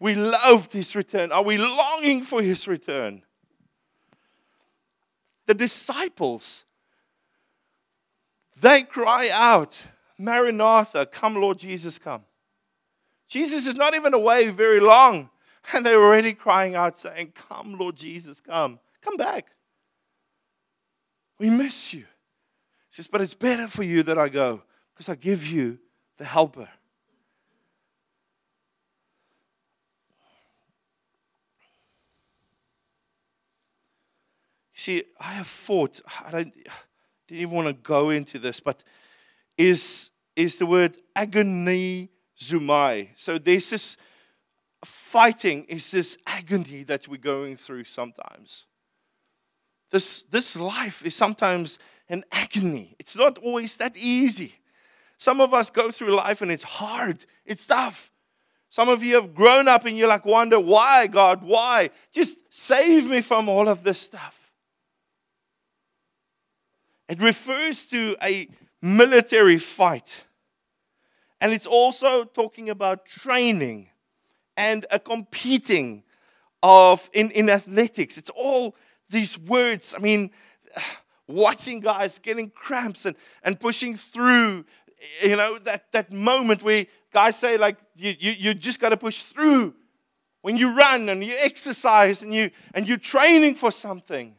We 0.00 0.14
loved 0.14 0.72
his 0.72 0.94
return. 0.94 1.32
Are 1.32 1.42
we 1.42 1.58
longing 1.58 2.22
for 2.22 2.42
his 2.42 2.68
return? 2.68 3.22
The 5.46 5.54
disciples, 5.54 6.64
they 8.60 8.82
cry 8.82 9.30
out, 9.32 9.86
Maranatha, 10.18 11.06
come, 11.06 11.36
Lord 11.36 11.58
Jesus, 11.58 11.98
come. 11.98 12.22
Jesus 13.28 13.66
is 13.66 13.76
not 13.76 13.94
even 13.94 14.14
away 14.14 14.48
very 14.48 14.80
long, 14.80 15.30
and 15.72 15.84
they're 15.84 16.02
already 16.02 16.32
crying 16.32 16.74
out, 16.74 16.98
saying, 16.98 17.32
Come, 17.34 17.78
Lord 17.78 17.96
Jesus, 17.96 18.40
come. 18.40 18.78
Come 19.00 19.16
back. 19.16 19.46
We 21.38 21.50
miss 21.50 21.94
you. 21.94 22.00
He 22.00 22.06
says, 22.90 23.06
But 23.06 23.20
it's 23.20 23.34
better 23.34 23.68
for 23.68 23.82
you 23.82 24.02
that 24.04 24.18
I 24.18 24.28
go 24.28 24.62
because 24.94 25.08
I 25.08 25.14
give 25.14 25.46
you 25.46 25.78
the 26.18 26.24
helper. 26.24 26.68
You 34.74 34.80
see, 34.80 35.02
I 35.18 35.32
have 35.32 35.46
fought. 35.46 36.00
I 36.24 36.30
don't, 36.30 36.54
didn't 37.26 37.40
even 37.42 37.54
want 37.54 37.68
to 37.68 37.72
go 37.72 38.10
into 38.10 38.38
this, 38.38 38.60
but 38.60 38.84
is 39.56 40.12
is 40.36 40.58
the 40.58 40.66
word 40.66 40.96
agony 41.16 42.10
zumai. 42.38 43.08
So 43.14 43.38
there's 43.38 43.70
this 43.70 43.96
fighting, 44.84 45.64
is 45.64 45.90
this 45.90 46.16
agony 46.26 46.84
that 46.84 47.08
we're 47.08 47.16
going 47.16 47.56
through 47.56 47.84
sometimes. 47.84 48.66
This, 49.90 50.22
this 50.22 50.54
life 50.54 51.04
is 51.04 51.14
sometimes 51.14 51.78
an 52.08 52.24
agony. 52.30 52.94
It's 52.98 53.16
not 53.16 53.38
always 53.38 53.76
that 53.78 53.96
easy. 53.96 54.54
Some 55.18 55.40
of 55.40 55.52
us 55.52 55.68
go 55.68 55.90
through 55.90 56.14
life 56.14 56.40
and 56.40 56.50
it's 56.50 56.62
hard, 56.62 57.26
it's 57.44 57.66
tough. 57.66 58.10
Some 58.70 58.88
of 58.88 59.02
you 59.02 59.14
have 59.14 59.34
grown 59.34 59.66
up 59.66 59.84
and 59.84 59.96
you're 59.96 60.08
like, 60.08 60.24
wonder, 60.24 60.60
why, 60.60 61.06
God, 61.06 61.42
why? 61.42 61.90
Just 62.12 62.52
save 62.52 63.08
me 63.08 63.22
from 63.22 63.48
all 63.48 63.68
of 63.68 63.82
this 63.82 63.98
stuff. 63.98 64.52
It 67.08 67.20
refers 67.20 67.86
to 67.86 68.16
a 68.22 68.48
military 68.82 69.58
fight. 69.58 70.24
And 71.40 71.52
it's 71.52 71.66
also 71.66 72.24
talking 72.24 72.68
about 72.68 73.06
training 73.06 73.88
and 74.56 74.84
a 74.90 74.98
competing 74.98 76.02
of 76.62 77.08
in, 77.12 77.30
in 77.30 77.48
athletics. 77.48 78.18
It's 78.18 78.30
all 78.30 78.76
these 79.08 79.38
words. 79.38 79.94
I 79.96 80.00
mean, 80.00 80.30
watching 81.26 81.80
guys 81.80 82.18
getting 82.18 82.50
cramps 82.50 83.06
and, 83.06 83.16
and 83.42 83.58
pushing 83.58 83.94
through, 83.94 84.64
you 85.22 85.36
know, 85.36 85.58
that, 85.58 85.92
that 85.92 86.12
moment 86.12 86.62
where 86.62 86.86
guys 87.12 87.38
say, 87.38 87.56
like, 87.56 87.78
you, 87.96 88.14
you, 88.18 88.32
you 88.32 88.54
just 88.54 88.80
got 88.80 88.90
to 88.90 88.96
push 88.96 89.22
through. 89.22 89.74
When 90.42 90.56
you 90.56 90.74
run 90.74 91.08
and 91.08 91.22
you 91.22 91.34
exercise 91.42 92.22
and, 92.22 92.32
you, 92.32 92.50
and 92.74 92.86
you're 92.86 92.96
training 92.96 93.56
for 93.56 93.70
something. 93.70 94.36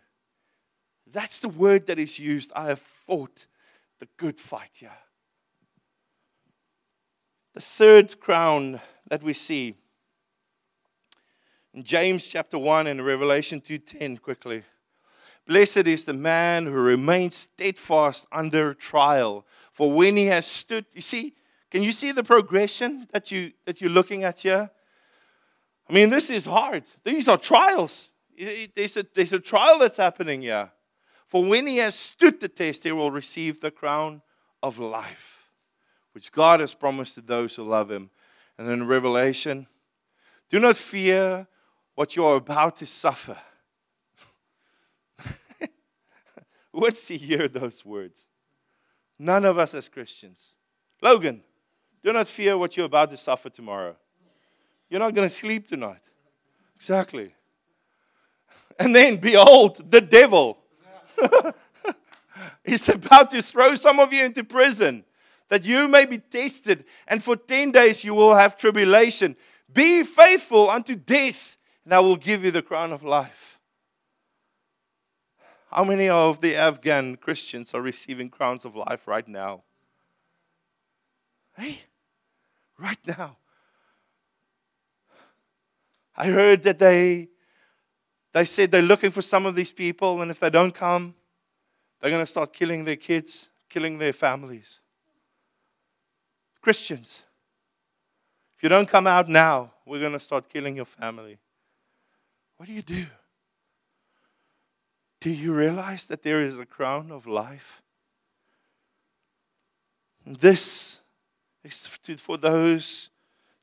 That's 1.12 1.40
the 1.40 1.50
word 1.50 1.88
that 1.88 2.00
is 2.00 2.20
used. 2.20 2.52
I 2.56 2.68
have 2.68 2.80
fought 2.80 3.48
the 4.00 4.08
good 4.18 4.40
fight 4.40 4.78
here. 4.80 4.92
The 7.54 7.62
third 7.62 8.20
crown 8.20 8.80
that 9.10 9.24
we 9.24 9.34
see 9.34 9.76
in 11.74 11.84
James 11.84 12.28
chapter 12.28 12.58
1 12.58 12.88
and 12.88 13.06
Revelation 13.06 13.60
2:10 13.60 14.22
quickly. 14.22 14.64
Blessed 15.50 15.88
is 15.88 16.06
the 16.06 16.14
man 16.14 16.68
who 16.68 16.74
remains 16.74 17.34
steadfast 17.34 18.28
under 18.32 18.76
trial, 18.76 19.48
for 19.72 19.92
when 19.92 20.16
he 20.16 20.28
has 20.28 20.46
stood, 20.46 20.86
you 20.94 21.02
see, 21.02 21.34
can 21.72 21.82
you 21.82 21.92
see 21.92 22.12
the 22.12 22.24
progression 22.24 23.08
that 23.14 23.32
you 23.32 23.54
that 23.66 23.82
you're 23.82 23.90
looking 23.90 24.24
at 24.24 24.42
here? 24.42 24.70
I 25.90 25.94
mean, 25.94 26.12
this 26.12 26.30
is 26.30 26.46
hard. 26.46 26.84
These 27.04 27.28
are 27.28 27.36
trials. 27.36 28.12
There's 28.76 28.96
a, 28.98 29.06
there's 29.16 29.34
a 29.34 29.40
trial 29.40 29.80
that's 29.80 29.98
happening 29.98 30.44
here. 30.44 30.70
For 31.26 31.44
when 31.44 31.66
he 31.66 31.78
has 31.78 31.96
stood 31.96 32.40
the 32.40 32.48
test, 32.48 32.84
he 32.84 32.92
will 32.92 33.10
receive 33.10 33.60
the 33.60 33.72
crown 33.72 34.22
of 34.62 34.78
life, 34.78 35.50
which 36.12 36.32
God 36.32 36.60
has 36.60 36.76
promised 36.76 37.16
to 37.16 37.22
those 37.22 37.56
who 37.56 37.64
love 37.64 37.90
him. 37.90 38.12
And 38.60 38.68
then 38.68 38.86
Revelation, 38.86 39.66
do 40.48 40.60
not 40.60 40.76
fear 40.76 41.48
what 41.96 42.16
you 42.16 42.24
are 42.24 42.36
about 42.36 42.76
to 42.76 42.86
suffer. 42.86 43.38
What's 46.80 47.08
to 47.08 47.18
hear 47.18 47.48
those 47.48 47.86
words? 47.86 48.28
None 49.18 49.46
of 49.46 49.58
us 49.58 49.74
as 49.74 49.90
Christians. 49.90 50.56
Logan, 51.02 51.44
do 52.04 52.14
not 52.14 52.28
fear 52.28 52.58
what 52.58 52.78
you're 52.78 52.86
about 52.86 53.10
to 53.10 53.18
suffer 53.18 53.50
tomorrow. 53.50 53.96
You're 54.90 55.00
not 55.00 55.14
going 55.14 55.28
to 55.28 55.34
sleep 55.34 55.68
tonight. 55.68 56.10
Exactly. 56.76 57.34
And 58.82 58.96
then, 58.96 59.18
behold, 59.18 59.92
the 59.92 60.00
devil 60.00 60.60
He's 62.66 62.88
about 62.90 63.32
to 63.32 63.42
throw 63.42 63.76
some 63.76 64.00
of 64.00 64.14
you 64.14 64.26
into 64.26 64.44
prison 64.44 65.04
that 65.50 65.66
you 65.66 65.88
may 65.88 66.06
be 66.06 66.20
tested, 66.20 66.86
and 67.08 67.24
for 67.24 67.36
10 67.36 67.72
days 67.72 68.04
you 68.04 68.14
will 68.14 68.36
have 68.36 68.56
tribulation. 68.56 69.36
Be 69.72 70.04
faithful 70.04 70.70
unto 70.70 70.96
death, 70.96 71.58
and 71.84 71.94
I 71.94 72.00
will 72.00 72.18
give 72.18 72.46
you 72.46 72.52
the 72.52 72.62
crown 72.62 72.94
of 72.94 73.04
life. 73.04 73.49
How 75.72 75.84
many 75.84 76.10
of 76.10 76.42
the 76.42 76.56
Afghan 76.56 77.16
Christians 77.16 77.74
are 77.74 77.82
receiving 77.82 78.30
crowns 78.30 78.66
of 78.66 78.76
life 78.76 79.08
right 79.08 79.28
now? 79.28 79.64
Hey, 81.56 81.82
right 82.78 82.98
now. 83.06 83.38
I 86.18 86.28
heard 86.28 86.64
that 86.64 86.80
they 86.80 87.30
they 88.32 88.46
said 88.46 88.72
they're 88.72 88.82
looking 88.82 89.12
for 89.12 89.22
some 89.22 89.46
of 89.46 89.56
these 89.56 89.72
people, 89.72 90.22
and 90.22 90.30
if 90.30 90.40
they 90.40 90.50
don't 90.50 90.74
come, 90.74 91.16
they're 92.00 92.12
going 92.12 92.24
to 92.24 92.32
start 92.32 92.54
killing 92.54 92.84
their 92.84 92.96
kids, 92.96 93.50
killing 93.70 93.98
their 93.98 94.14
families. 94.14 94.82
Christians, 96.62 97.26
if 98.56 98.64
you 98.64 98.70
don't 98.70 98.88
come 98.88 99.08
out 99.08 99.30
now, 99.30 99.72
we're 99.86 100.00
going 100.00 100.14
to 100.14 100.20
start 100.20 100.50
killing 100.50 100.76
your 100.76 100.86
family. 100.86 101.38
What 102.58 102.68
do 102.68 102.74
you 102.74 102.82
do? 102.82 103.06
Do 105.22 105.30
you 105.30 105.54
realize 105.54 106.08
that 106.08 106.24
there 106.24 106.40
is 106.40 106.58
a 106.58 106.66
crown 106.66 107.12
of 107.12 107.28
life? 107.28 107.82
This 110.26 111.02
is 111.64 111.88
for 111.88 112.38
those 112.38 113.10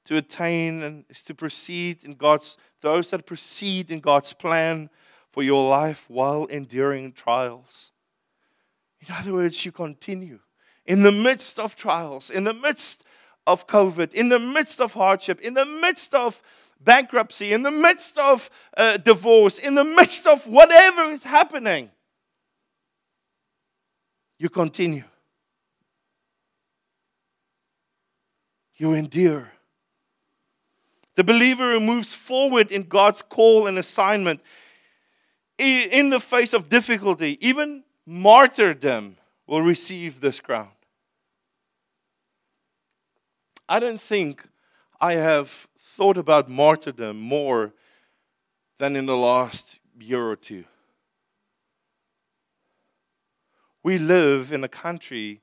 to 0.05 0.16
attain 0.16 0.83
and 0.83 1.05
is 1.09 1.23
to 1.25 1.35
proceed 1.35 2.05
in 2.05 2.14
God's 2.14 2.57
those 2.81 3.11
that 3.11 3.27
proceed 3.27 3.90
in 3.90 4.01
God's 4.01 4.33
plan 4.33 4.90
for 5.31 5.42
your 5.42 5.69
life 5.69 6.09
while 6.09 6.45
enduring 6.45 7.12
trials. 7.12 7.92
In 9.01 9.14
other 9.14 9.33
words, 9.33 9.64
you 9.64 9.73
continue 9.73 10.40
in 10.85 11.03
the 11.03 11.12
midst 11.12 11.59
of 11.59 11.75
trials, 11.75 12.31
in 12.31 12.45
the 12.45 12.55
midst 12.55 13.05
of 13.47 13.66
COVID, 13.66 14.14
in 14.14 14.29
the 14.29 14.38
midst 14.38 14.81
of 14.81 14.92
hardship, 14.92 15.40
in 15.40 15.55
the 15.55 15.66
midst 15.66 16.14
of 16.14 16.42
bankruptcy, 16.81 17.53
in 17.53 17.62
the 17.62 17.71
midst 17.71 18.19
of 18.19 18.51
uh, 18.77 18.97
divorce, 18.97 19.59
in 19.59 19.75
the 19.75 19.85
midst 19.85 20.27
of 20.27 20.47
whatever 20.47 21.11
is 21.11 21.25
happening, 21.25 21.91
you 24.39 24.49
continue. 24.49 25.05
You 28.77 28.93
endure. 28.93 29.53
The 31.15 31.25
believer 31.25 31.73
who 31.73 31.81
moves 31.81 32.15
forward 32.15 32.71
in 32.71 32.83
God's 32.83 33.23
call 33.23 33.67
and 33.67 33.79
assignment 33.79 34.43
in 35.59 36.11
the 36.11 36.21
face 36.21 36.53
of 36.53 36.69
difficulty, 36.69 37.39
even 37.41 37.85
martyrdom, 38.05 39.17
will 39.47 39.62
receive 39.62 40.21
this 40.21 40.41
crown. 40.41 40.69
I 43.69 43.81
don't 43.81 44.01
think 44.01 44.47
I 45.01 45.15
have 45.15 45.49
thought 45.79 46.17
about 46.17 46.49
martyrdom 46.49 47.21
more 47.21 47.73
than 48.79 48.97
in 48.97 49.07
the 49.07 49.17
last 49.17 49.81
year 49.99 50.29
or 50.29 50.37
two. 50.37 50.65
We 53.83 53.99
live 53.99 54.53
in 54.53 54.65
a 54.65 54.69
country 54.69 55.41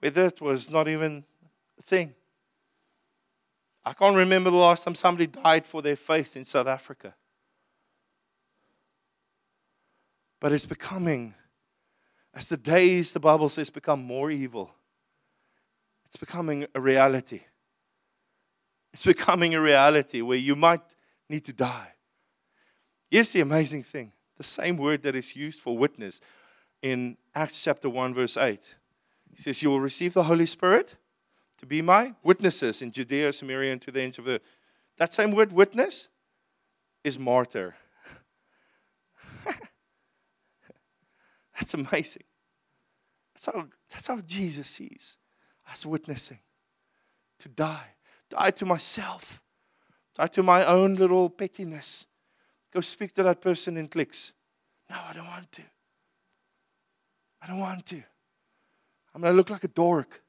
where 0.00 0.10
that 0.10 0.40
was 0.40 0.70
not 0.70 0.88
even 0.88 1.24
a 1.78 1.82
thing. 1.82 2.14
I 3.84 3.92
can't 3.92 4.16
remember 4.16 4.50
the 4.50 4.56
last 4.56 4.84
time 4.84 4.94
somebody 4.94 5.28
died 5.28 5.64
for 5.64 5.80
their 5.80 5.96
faith 5.96 6.36
in 6.36 6.44
South 6.44 6.66
Africa. 6.66 7.14
But 10.40 10.52
it's 10.52 10.66
becoming, 10.66 11.34
as 12.34 12.48
the 12.48 12.56
days, 12.56 13.12
the 13.12 13.20
Bible 13.20 13.48
says, 13.48 13.70
become 13.70 14.02
more 14.02 14.30
evil, 14.30 14.74
it's 16.04 16.16
becoming 16.16 16.66
a 16.74 16.80
reality. 16.80 17.40
It's 18.96 19.04
becoming 19.04 19.54
a 19.54 19.60
reality 19.60 20.22
where 20.22 20.38
you 20.38 20.56
might 20.56 20.80
need 21.28 21.44
to 21.44 21.52
die. 21.52 21.92
Here's 23.10 23.30
the 23.30 23.42
amazing 23.42 23.82
thing 23.82 24.12
the 24.38 24.42
same 24.42 24.78
word 24.78 25.02
that 25.02 25.14
is 25.14 25.36
used 25.36 25.60
for 25.60 25.76
witness 25.76 26.22
in 26.80 27.18
Acts 27.34 27.62
chapter 27.62 27.90
1, 27.90 28.14
verse 28.14 28.38
8. 28.38 28.78
He 29.30 29.36
says, 29.36 29.62
You 29.62 29.68
will 29.68 29.82
receive 29.82 30.14
the 30.14 30.22
Holy 30.22 30.46
Spirit 30.46 30.96
to 31.58 31.66
be 31.66 31.82
my 31.82 32.14
witnesses 32.22 32.80
in 32.80 32.90
Judea, 32.90 33.34
Samaria, 33.34 33.72
and 33.72 33.82
to 33.82 33.90
the 33.90 34.00
ends 34.00 34.16
of 34.16 34.24
the 34.24 34.36
earth. 34.36 34.42
That 34.96 35.12
same 35.12 35.32
word, 35.32 35.52
witness, 35.52 36.08
is 37.04 37.18
martyr. 37.18 37.76
that's 41.54 41.74
amazing. 41.74 42.24
That's 43.34 43.44
how, 43.44 43.66
that's 43.90 44.06
how 44.06 44.20
Jesus 44.22 44.68
sees 44.68 45.18
us 45.70 45.84
witnessing. 45.84 46.38
To 47.40 47.50
die. 47.50 47.95
Die 48.30 48.50
to 48.50 48.66
myself. 48.66 49.40
Die 50.14 50.26
to 50.26 50.42
my 50.42 50.64
own 50.64 50.94
little 50.94 51.28
pettiness. 51.30 52.06
Go 52.72 52.80
speak 52.80 53.12
to 53.12 53.22
that 53.22 53.40
person 53.40 53.76
in 53.76 53.88
clicks. 53.88 54.32
No, 54.90 54.96
I 55.08 55.12
don't 55.12 55.26
want 55.26 55.50
to. 55.52 55.62
I 57.42 57.46
don't 57.46 57.58
want 57.58 57.86
to. 57.86 58.02
I'm 59.14 59.22
going 59.22 59.32
to 59.32 59.36
look 59.36 59.50
like 59.50 59.64
a 59.64 59.68
dork. 59.68 60.22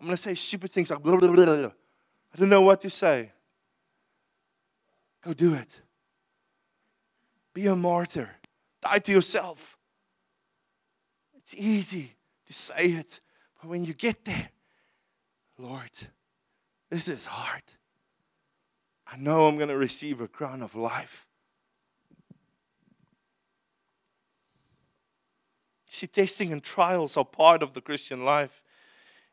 I'm 0.00 0.06
going 0.06 0.16
to 0.16 0.22
say 0.22 0.34
stupid 0.34 0.70
things 0.70 0.90
like 0.90 1.02
blah, 1.02 1.16
blah, 1.16 1.30
blah. 1.30 1.44
I 1.44 2.36
don't 2.38 2.48
know 2.48 2.62
what 2.62 2.80
to 2.82 2.90
say. 2.90 3.32
Go 5.22 5.32
do 5.32 5.54
it. 5.54 5.80
Be 7.54 7.66
a 7.66 7.76
martyr. 7.76 8.30
Die 8.82 8.98
to 8.98 9.12
yourself. 9.12 9.78
It's 11.36 11.54
easy 11.54 12.14
to 12.46 12.52
say 12.52 12.86
it, 12.86 13.20
but 13.60 13.68
when 13.68 13.84
you 13.84 13.94
get 13.94 14.24
there, 14.24 14.48
Lord, 15.58 15.90
this 16.94 17.08
is 17.08 17.26
hard. 17.26 17.64
I 19.04 19.16
know 19.16 19.48
I'm 19.48 19.56
going 19.56 19.68
to 19.68 19.76
receive 19.76 20.20
a 20.20 20.28
crown 20.28 20.62
of 20.62 20.76
life. 20.76 21.26
See, 25.90 26.06
testing 26.06 26.52
and 26.52 26.62
trials 26.62 27.16
are 27.16 27.24
part 27.24 27.64
of 27.64 27.72
the 27.72 27.80
Christian 27.80 28.24
life. 28.24 28.62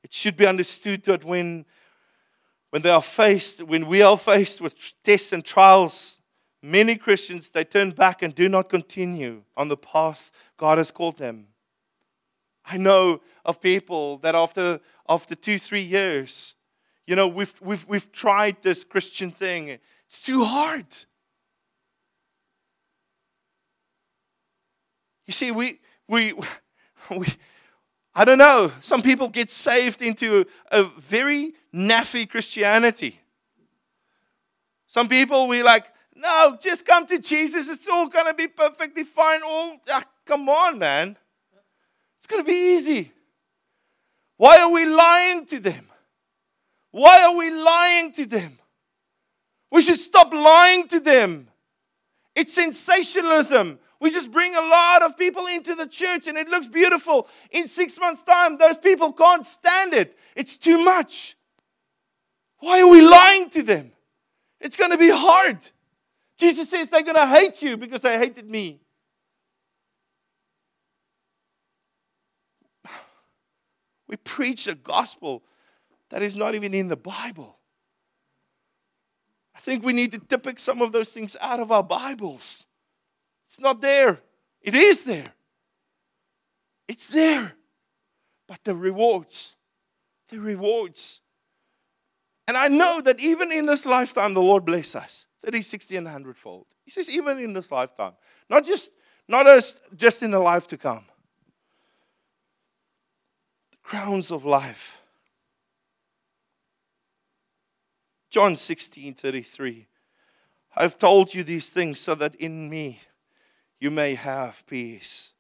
It 0.03 0.11
should 0.11 0.35
be 0.35 0.47
understood 0.47 1.03
that 1.03 1.23
when, 1.23 1.65
when 2.71 2.81
they 2.81 2.89
are 2.89 3.01
faced, 3.01 3.61
when 3.61 3.85
we 3.85 4.01
are 4.01 4.17
faced 4.17 4.59
with 4.59 4.75
tests 5.03 5.31
and 5.31 5.45
trials, 5.45 6.19
many 6.63 6.95
Christians 6.95 7.51
they 7.51 7.63
turn 7.63 7.91
back 7.91 8.23
and 8.23 8.33
do 8.33 8.49
not 8.49 8.69
continue 8.69 9.43
on 9.55 9.67
the 9.67 9.77
path 9.77 10.31
God 10.57 10.79
has 10.79 10.89
called 10.89 11.19
them. 11.19 11.45
I 12.65 12.77
know 12.77 13.21
of 13.45 13.61
people 13.61 14.17
that 14.17 14.33
after 14.33 14.79
after 15.07 15.35
two, 15.35 15.59
three 15.59 15.81
years, 15.81 16.55
you 17.07 17.15
know, 17.15 17.27
we've 17.27 17.53
we've 17.61 17.87
we've 17.87 18.11
tried 18.11 18.61
this 18.61 18.83
Christian 18.83 19.31
thing. 19.31 19.69
It's 20.05 20.23
too 20.23 20.43
hard. 20.43 20.85
You 25.25 25.33
see, 25.33 25.51
we 25.51 25.79
we 26.07 26.33
we 27.09 27.27
I 28.13 28.25
don't 28.25 28.37
know. 28.37 28.71
Some 28.81 29.01
people 29.01 29.29
get 29.29 29.49
saved 29.49 30.01
into 30.01 30.45
a 30.71 30.83
very 30.83 31.53
naffy 31.73 32.29
Christianity. 32.29 33.19
Some 34.85 35.07
people, 35.07 35.47
we 35.47 35.63
like, 35.63 35.85
no, 36.15 36.57
just 36.61 36.85
come 36.85 37.05
to 37.05 37.17
Jesus. 37.17 37.69
It's 37.69 37.87
all 37.87 38.07
going 38.07 38.25
to 38.25 38.33
be 38.33 38.47
perfectly 38.47 39.05
fine. 39.05 39.41
All, 39.41 39.77
ah, 39.89 40.03
come 40.25 40.49
on, 40.49 40.77
man. 40.77 41.17
It's 42.17 42.27
going 42.27 42.43
to 42.43 42.45
be 42.45 42.75
easy. 42.75 43.11
Why 44.35 44.59
are 44.59 44.69
we 44.69 44.85
lying 44.85 45.45
to 45.45 45.59
them? 45.59 45.87
Why 46.91 47.23
are 47.23 47.35
we 47.35 47.49
lying 47.49 48.11
to 48.13 48.25
them? 48.25 48.59
We 49.71 49.81
should 49.81 49.99
stop 49.99 50.33
lying 50.33 50.87
to 50.89 50.99
them. 50.99 51.47
It's 52.35 52.53
sensationalism. 52.53 53.79
We 53.99 54.09
just 54.09 54.31
bring 54.31 54.55
a 54.55 54.61
lot 54.61 55.03
of 55.03 55.17
people 55.17 55.47
into 55.47 55.75
the 55.75 55.87
church 55.87 56.27
and 56.27 56.37
it 56.37 56.49
looks 56.49 56.67
beautiful. 56.67 57.27
In 57.51 57.67
six 57.67 57.99
months' 57.99 58.23
time, 58.23 58.57
those 58.57 58.77
people 58.77 59.13
can't 59.13 59.45
stand 59.45 59.93
it. 59.93 60.17
It's 60.35 60.57
too 60.57 60.83
much. 60.83 61.37
Why 62.59 62.81
are 62.81 62.89
we 62.89 63.01
lying 63.01 63.49
to 63.51 63.63
them? 63.63 63.91
It's 64.59 64.75
going 64.75 64.91
to 64.91 64.97
be 64.97 65.11
hard. 65.11 65.57
Jesus 66.37 66.69
says 66.69 66.89
they're 66.89 67.03
going 67.03 67.15
to 67.15 67.27
hate 67.27 67.61
you 67.61 67.77
because 67.77 68.01
they 68.01 68.17
hated 68.17 68.49
me. 68.49 68.79
We 74.07 74.17
preach 74.17 74.67
a 74.67 74.75
gospel 74.75 75.43
that 76.11 76.21
is 76.21 76.35
not 76.35 76.55
even 76.55 76.73
in 76.73 76.87
the 76.87 76.95
Bible. 76.95 77.57
I 79.55 79.59
think 79.59 79.83
we 79.83 79.93
need 79.93 80.29
to 80.29 80.37
pick 80.37 80.59
some 80.59 80.81
of 80.81 80.91
those 80.91 81.11
things 81.11 81.35
out 81.41 81.59
of 81.59 81.71
our 81.71 81.83
Bibles. 81.83 82.65
It's 83.47 83.59
not 83.59 83.81
there. 83.81 84.19
It 84.61 84.75
is 84.75 85.03
there. 85.03 85.33
It's 86.87 87.07
there. 87.07 87.53
But 88.47 88.63
the 88.63 88.75
rewards, 88.75 89.55
the 90.29 90.39
rewards. 90.39 91.21
And 92.47 92.57
I 92.57 92.67
know 92.67 93.01
that 93.01 93.19
even 93.19 93.51
in 93.51 93.65
this 93.65 93.85
lifetime, 93.85 94.33
the 94.33 94.41
Lord 94.41 94.65
bless 94.65 94.95
us 94.95 95.27
30, 95.43 95.61
60, 95.61 95.97
and 95.97 96.05
100 96.05 96.37
fold. 96.37 96.67
He 96.83 96.91
says, 96.91 97.09
even 97.09 97.39
in 97.39 97.53
this 97.53 97.71
lifetime, 97.71 98.13
not 98.49 98.65
just, 98.65 98.91
not 99.27 99.47
as 99.47 99.81
just 99.95 100.21
in 100.21 100.31
the 100.31 100.39
life 100.39 100.67
to 100.67 100.77
come. 100.77 101.05
The 103.71 103.77
crowns 103.81 104.31
of 104.31 104.43
life. 104.43 105.00
John 108.31 108.55
16 108.55 109.13
33. 109.13 109.87
I've 110.77 110.97
told 110.97 111.33
you 111.33 111.43
these 111.43 111.69
things 111.69 111.99
so 111.99 112.15
that 112.15 112.33
in 112.35 112.69
me 112.69 113.01
you 113.77 113.91
may 113.91 114.15
have 114.15 114.65
peace. 114.67 115.33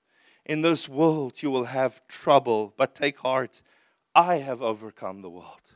In 0.45 0.61
this 0.61 0.89
world 0.89 1.41
you 1.41 1.49
will 1.49 1.63
have 1.63 2.05
trouble, 2.09 2.73
but 2.75 2.93
take 2.93 3.19
heart, 3.19 3.61
I 4.13 4.39
have 4.39 4.61
overcome 4.61 5.21
the 5.21 5.29
world. 5.29 5.75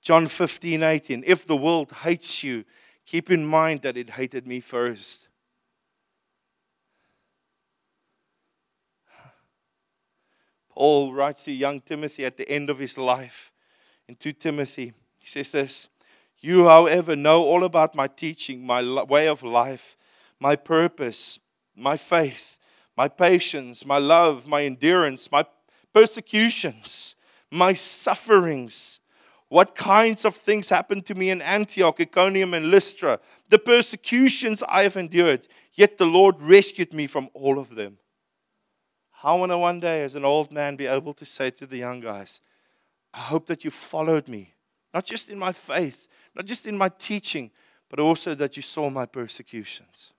John 0.00 0.28
15 0.28 0.84
18. 0.84 1.24
If 1.26 1.48
the 1.48 1.56
world 1.56 1.90
hates 1.90 2.44
you, 2.44 2.64
keep 3.04 3.28
in 3.28 3.44
mind 3.44 3.82
that 3.82 3.96
it 3.96 4.10
hated 4.10 4.46
me 4.46 4.60
first. 4.60 5.28
Paul 10.68 11.12
writes 11.12 11.44
to 11.46 11.52
young 11.52 11.80
Timothy 11.80 12.24
at 12.24 12.36
the 12.36 12.48
end 12.48 12.70
of 12.70 12.78
his 12.78 12.96
life 12.96 13.52
in 14.06 14.14
2 14.14 14.32
Timothy. 14.32 14.92
He 15.18 15.26
says 15.26 15.50
this 15.50 15.88
You, 16.44 16.66
however, 16.66 17.16
know 17.16 17.42
all 17.42 17.64
about 17.64 17.94
my 17.94 18.06
teaching, 18.06 18.66
my 18.66 19.02
way 19.04 19.28
of 19.28 19.42
life, 19.42 19.96
my 20.38 20.56
purpose, 20.56 21.38
my 21.74 21.96
faith, 21.96 22.58
my 22.94 23.08
patience, 23.08 23.86
my 23.86 23.96
love, 23.96 24.46
my 24.46 24.62
endurance, 24.62 25.32
my 25.32 25.46
persecutions, 25.94 27.16
my 27.50 27.72
sufferings. 27.72 29.00
What 29.48 29.74
kinds 29.74 30.26
of 30.26 30.36
things 30.36 30.68
happened 30.68 31.06
to 31.06 31.14
me 31.14 31.30
in 31.30 31.40
Antioch, 31.40 31.98
Iconium, 31.98 32.52
and 32.52 32.70
Lystra, 32.70 33.20
the 33.48 33.58
persecutions 33.58 34.62
I 34.68 34.82
have 34.82 34.98
endured, 34.98 35.48
yet 35.72 35.96
the 35.96 36.04
Lord 36.04 36.38
rescued 36.42 36.92
me 36.92 37.06
from 37.06 37.30
all 37.32 37.58
of 37.58 37.74
them. 37.74 37.96
How 39.12 39.38
want 39.38 39.50
to 39.50 39.56
one 39.56 39.80
day, 39.80 40.04
as 40.04 40.14
an 40.14 40.26
old 40.26 40.52
man, 40.52 40.76
be 40.76 40.84
able 40.84 41.14
to 41.14 41.24
say 41.24 41.48
to 41.52 41.66
the 41.66 41.78
young 41.78 42.00
guys, 42.00 42.42
I 43.14 43.20
hope 43.20 43.46
that 43.46 43.64
you 43.64 43.70
followed 43.70 44.28
me, 44.28 44.53
not 44.94 45.04
just 45.04 45.28
in 45.28 45.38
my 45.38 45.52
faith, 45.52 46.08
not 46.34 46.46
just 46.46 46.66
in 46.66 46.78
my 46.78 46.88
teaching, 46.88 47.50
but 47.90 47.98
also 47.98 48.34
that 48.34 48.56
you 48.56 48.62
saw 48.62 48.88
my 48.88 49.04
persecutions. 49.04 50.12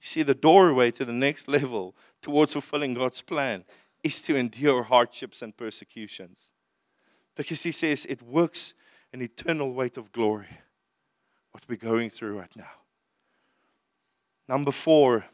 You 0.00 0.06
see, 0.06 0.22
the 0.22 0.34
doorway 0.34 0.90
to 0.92 1.04
the 1.04 1.12
next 1.12 1.48
level 1.58 1.96
towards 2.22 2.52
fulfilling 2.52 2.94
God's 2.94 3.22
plan 3.22 3.64
is 4.04 4.20
to 4.22 4.36
endure 4.36 4.82
hardships 4.82 5.42
and 5.42 5.56
persecutions. 5.56 6.52
Because 7.34 7.62
he 7.62 7.72
says 7.72 8.06
it 8.06 8.22
works 8.22 8.74
an 9.12 9.22
eternal 9.22 9.72
weight 9.72 9.96
of 9.96 10.12
glory, 10.12 10.58
what 11.50 11.64
we're 11.68 11.76
going 11.76 12.10
through 12.10 12.38
right 12.38 12.54
now. 12.54 12.70
Number 14.46 14.70
four, 14.70 15.24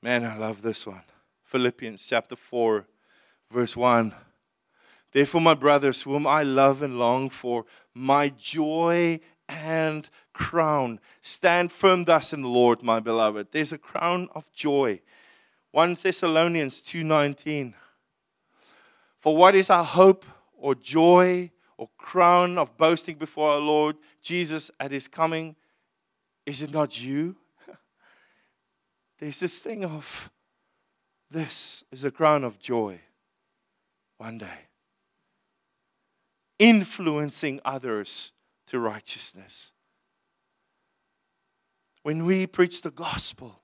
Man, 0.00 0.24
I 0.24 0.36
love 0.36 0.62
this 0.62 0.86
one. 0.86 1.02
Philippians 1.42 2.06
chapter 2.06 2.36
4, 2.36 2.86
verse 3.50 3.76
1. 3.76 4.14
Therefore, 5.12 5.40
my 5.40 5.54
brothers, 5.54 6.02
whom 6.02 6.26
I 6.26 6.42
love 6.42 6.82
and 6.82 6.98
long 6.98 7.30
for, 7.30 7.64
my 7.94 8.28
joy 8.28 9.20
and 9.48 10.08
crown, 10.34 11.00
stand 11.20 11.72
firm 11.72 12.04
thus 12.04 12.32
in 12.32 12.42
the 12.42 12.48
Lord, 12.48 12.82
my 12.82 13.00
beloved. 13.00 13.48
There's 13.50 13.72
a 13.72 13.78
crown 13.78 14.28
of 14.34 14.52
joy. 14.52 15.00
1 15.70 15.94
Thessalonians 15.94 16.82
2:19. 16.82 17.74
For 19.18 19.36
what 19.36 19.54
is 19.54 19.70
our 19.70 19.84
hope 19.84 20.26
or 20.52 20.74
joy 20.74 21.50
or 21.76 21.88
crown 21.96 22.58
of 22.58 22.76
boasting 22.76 23.16
before 23.16 23.50
our 23.50 23.60
Lord 23.60 23.96
Jesus 24.20 24.70
at 24.78 24.92
his 24.92 25.08
coming? 25.08 25.56
Is 26.44 26.62
it 26.62 26.70
not 26.70 27.02
you? 27.02 27.36
There's 29.18 29.40
this 29.40 29.58
thing 29.58 29.84
of 29.84 30.30
this 31.30 31.84
is 31.90 32.04
a 32.04 32.10
crown 32.10 32.44
of 32.44 32.58
joy 32.58 33.00
one 34.18 34.38
day. 34.38 34.66
Influencing 36.58 37.60
others 37.64 38.32
to 38.66 38.78
righteousness. 38.78 39.72
When 42.02 42.26
we 42.26 42.46
preach 42.46 42.82
the 42.82 42.90
gospel 42.90 43.62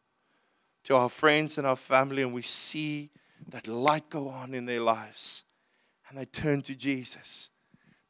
to 0.84 0.96
our 0.96 1.08
friends 1.08 1.58
and 1.58 1.66
our 1.66 1.76
family 1.76 2.22
and 2.22 2.32
we 2.32 2.42
see 2.42 3.10
that 3.48 3.68
light 3.68 4.08
go 4.08 4.28
on 4.28 4.54
in 4.54 4.66
their 4.66 4.80
lives 4.80 5.44
and 6.08 6.16
they 6.16 6.24
turn 6.24 6.62
to 6.62 6.74
Jesus, 6.74 7.50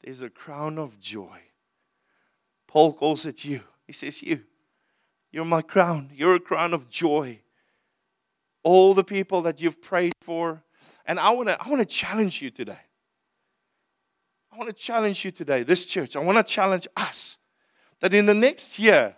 there's 0.02 0.20
a 0.20 0.30
crown 0.30 0.78
of 0.78 1.00
joy. 1.00 1.38
Paul 2.66 2.92
calls 2.92 3.24
it 3.26 3.44
you. 3.44 3.61
He 3.87 3.92
says, 3.92 4.22
You. 4.22 4.44
You're 5.30 5.44
my 5.44 5.62
crown. 5.62 6.11
You're 6.14 6.37
a 6.37 6.40
crown 6.40 6.74
of 6.74 6.88
joy. 6.88 7.40
All 8.62 8.94
the 8.94 9.04
people 9.04 9.42
that 9.42 9.61
you've 9.61 9.83
prayed 9.83 10.12
for. 10.20 10.62
And 11.07 11.21
I 11.21 11.31
want 11.31 11.49
to 11.49 11.61
I 11.61 11.69
want 11.69 11.81
to 11.81 11.87
challenge 11.87 12.40
you 12.40 12.51
today. 12.51 12.79
I 14.53 14.57
want 14.57 14.69
to 14.69 14.75
challenge 14.75 15.25
you 15.25 15.31
today, 15.31 15.64
this 15.64 15.85
church. 15.85 16.14
I 16.14 16.21
want 16.21 16.38
to 16.38 16.45
challenge 16.45 16.87
us 16.97 17.38
that 18.01 18.14
in 18.14 18.27
the 18.27 18.35
next 18.35 18.79
year, 18.79 19.17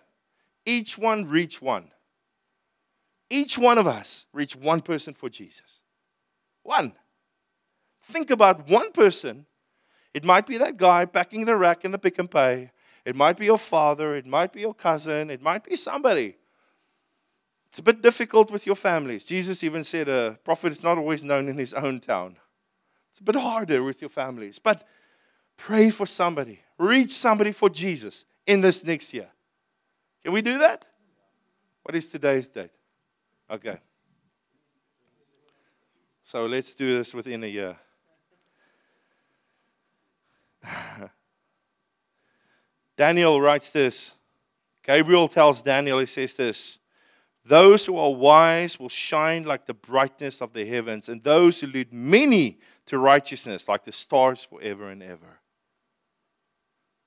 each 0.64 0.96
one 0.96 1.26
reach 1.26 1.60
one. 1.60 1.90
Each 3.28 3.58
one 3.58 3.76
of 3.76 3.86
us 3.86 4.26
reach 4.32 4.56
one 4.56 4.80
person 4.80 5.12
for 5.12 5.28
Jesus. 5.28 5.82
One. 6.62 6.92
Think 8.02 8.30
about 8.30 8.68
one 8.68 8.92
person. 8.92 9.46
It 10.14 10.24
might 10.24 10.46
be 10.46 10.56
that 10.58 10.76
guy 10.76 11.04
packing 11.04 11.44
the 11.44 11.56
rack 11.56 11.84
in 11.84 11.90
the 11.90 11.98
Pick 11.98 12.18
n 12.18 12.28
Pay. 12.28 12.70
It 13.04 13.14
might 13.14 13.36
be 13.36 13.44
your 13.44 13.58
father, 13.58 14.14
it 14.14 14.26
might 14.26 14.52
be 14.52 14.60
your 14.62 14.74
cousin, 14.74 15.30
it 15.30 15.42
might 15.42 15.62
be 15.62 15.76
somebody. 15.76 16.36
It's 17.68 17.78
a 17.78 17.82
bit 17.82 18.00
difficult 18.00 18.50
with 18.50 18.66
your 18.66 18.76
families. 18.76 19.24
Jesus 19.24 19.62
even 19.64 19.84
said 19.84 20.08
a 20.08 20.38
prophet 20.44 20.72
is 20.72 20.82
not 20.82 20.98
always 20.98 21.22
known 21.22 21.48
in 21.48 21.58
his 21.58 21.74
own 21.74 22.00
town. 22.00 22.36
It's 23.10 23.20
a 23.20 23.24
bit 23.24 23.36
harder 23.36 23.82
with 23.82 24.00
your 24.00 24.10
families. 24.10 24.58
But 24.58 24.86
pray 25.56 25.90
for 25.90 26.06
somebody, 26.06 26.60
reach 26.78 27.10
somebody 27.10 27.52
for 27.52 27.68
Jesus 27.68 28.24
in 28.46 28.60
this 28.60 28.84
next 28.84 29.12
year. 29.12 29.28
Can 30.22 30.32
we 30.32 30.42
do 30.42 30.58
that? 30.58 30.88
What 31.82 31.94
is 31.94 32.08
today's 32.08 32.48
date? 32.48 32.72
Okay. 33.50 33.78
So 36.22 36.46
let's 36.46 36.74
do 36.74 36.96
this 36.96 37.14
within 37.14 37.44
a 37.44 37.46
year. 37.46 37.76
Daniel 42.96 43.40
writes 43.40 43.70
this. 43.70 44.14
Gabriel 44.82 45.28
tells 45.28 45.62
Daniel, 45.62 45.98
he 46.00 46.06
says 46.06 46.36
this 46.36 46.78
Those 47.46 47.86
who 47.86 47.96
are 47.96 48.12
wise 48.12 48.80
will 48.80 48.88
shine 48.88 49.44
like 49.44 49.66
the 49.66 49.74
brightness 49.74 50.42
of 50.42 50.52
the 50.52 50.66
heavens, 50.66 51.08
and 51.08 51.22
those 51.22 51.60
who 51.60 51.68
lead 51.68 51.92
many 51.92 52.58
to 52.86 52.98
righteousness 52.98 53.68
like 53.68 53.84
the 53.84 53.92
stars 53.92 54.42
forever 54.42 54.88
and 54.90 55.00
ever. 55.00 55.38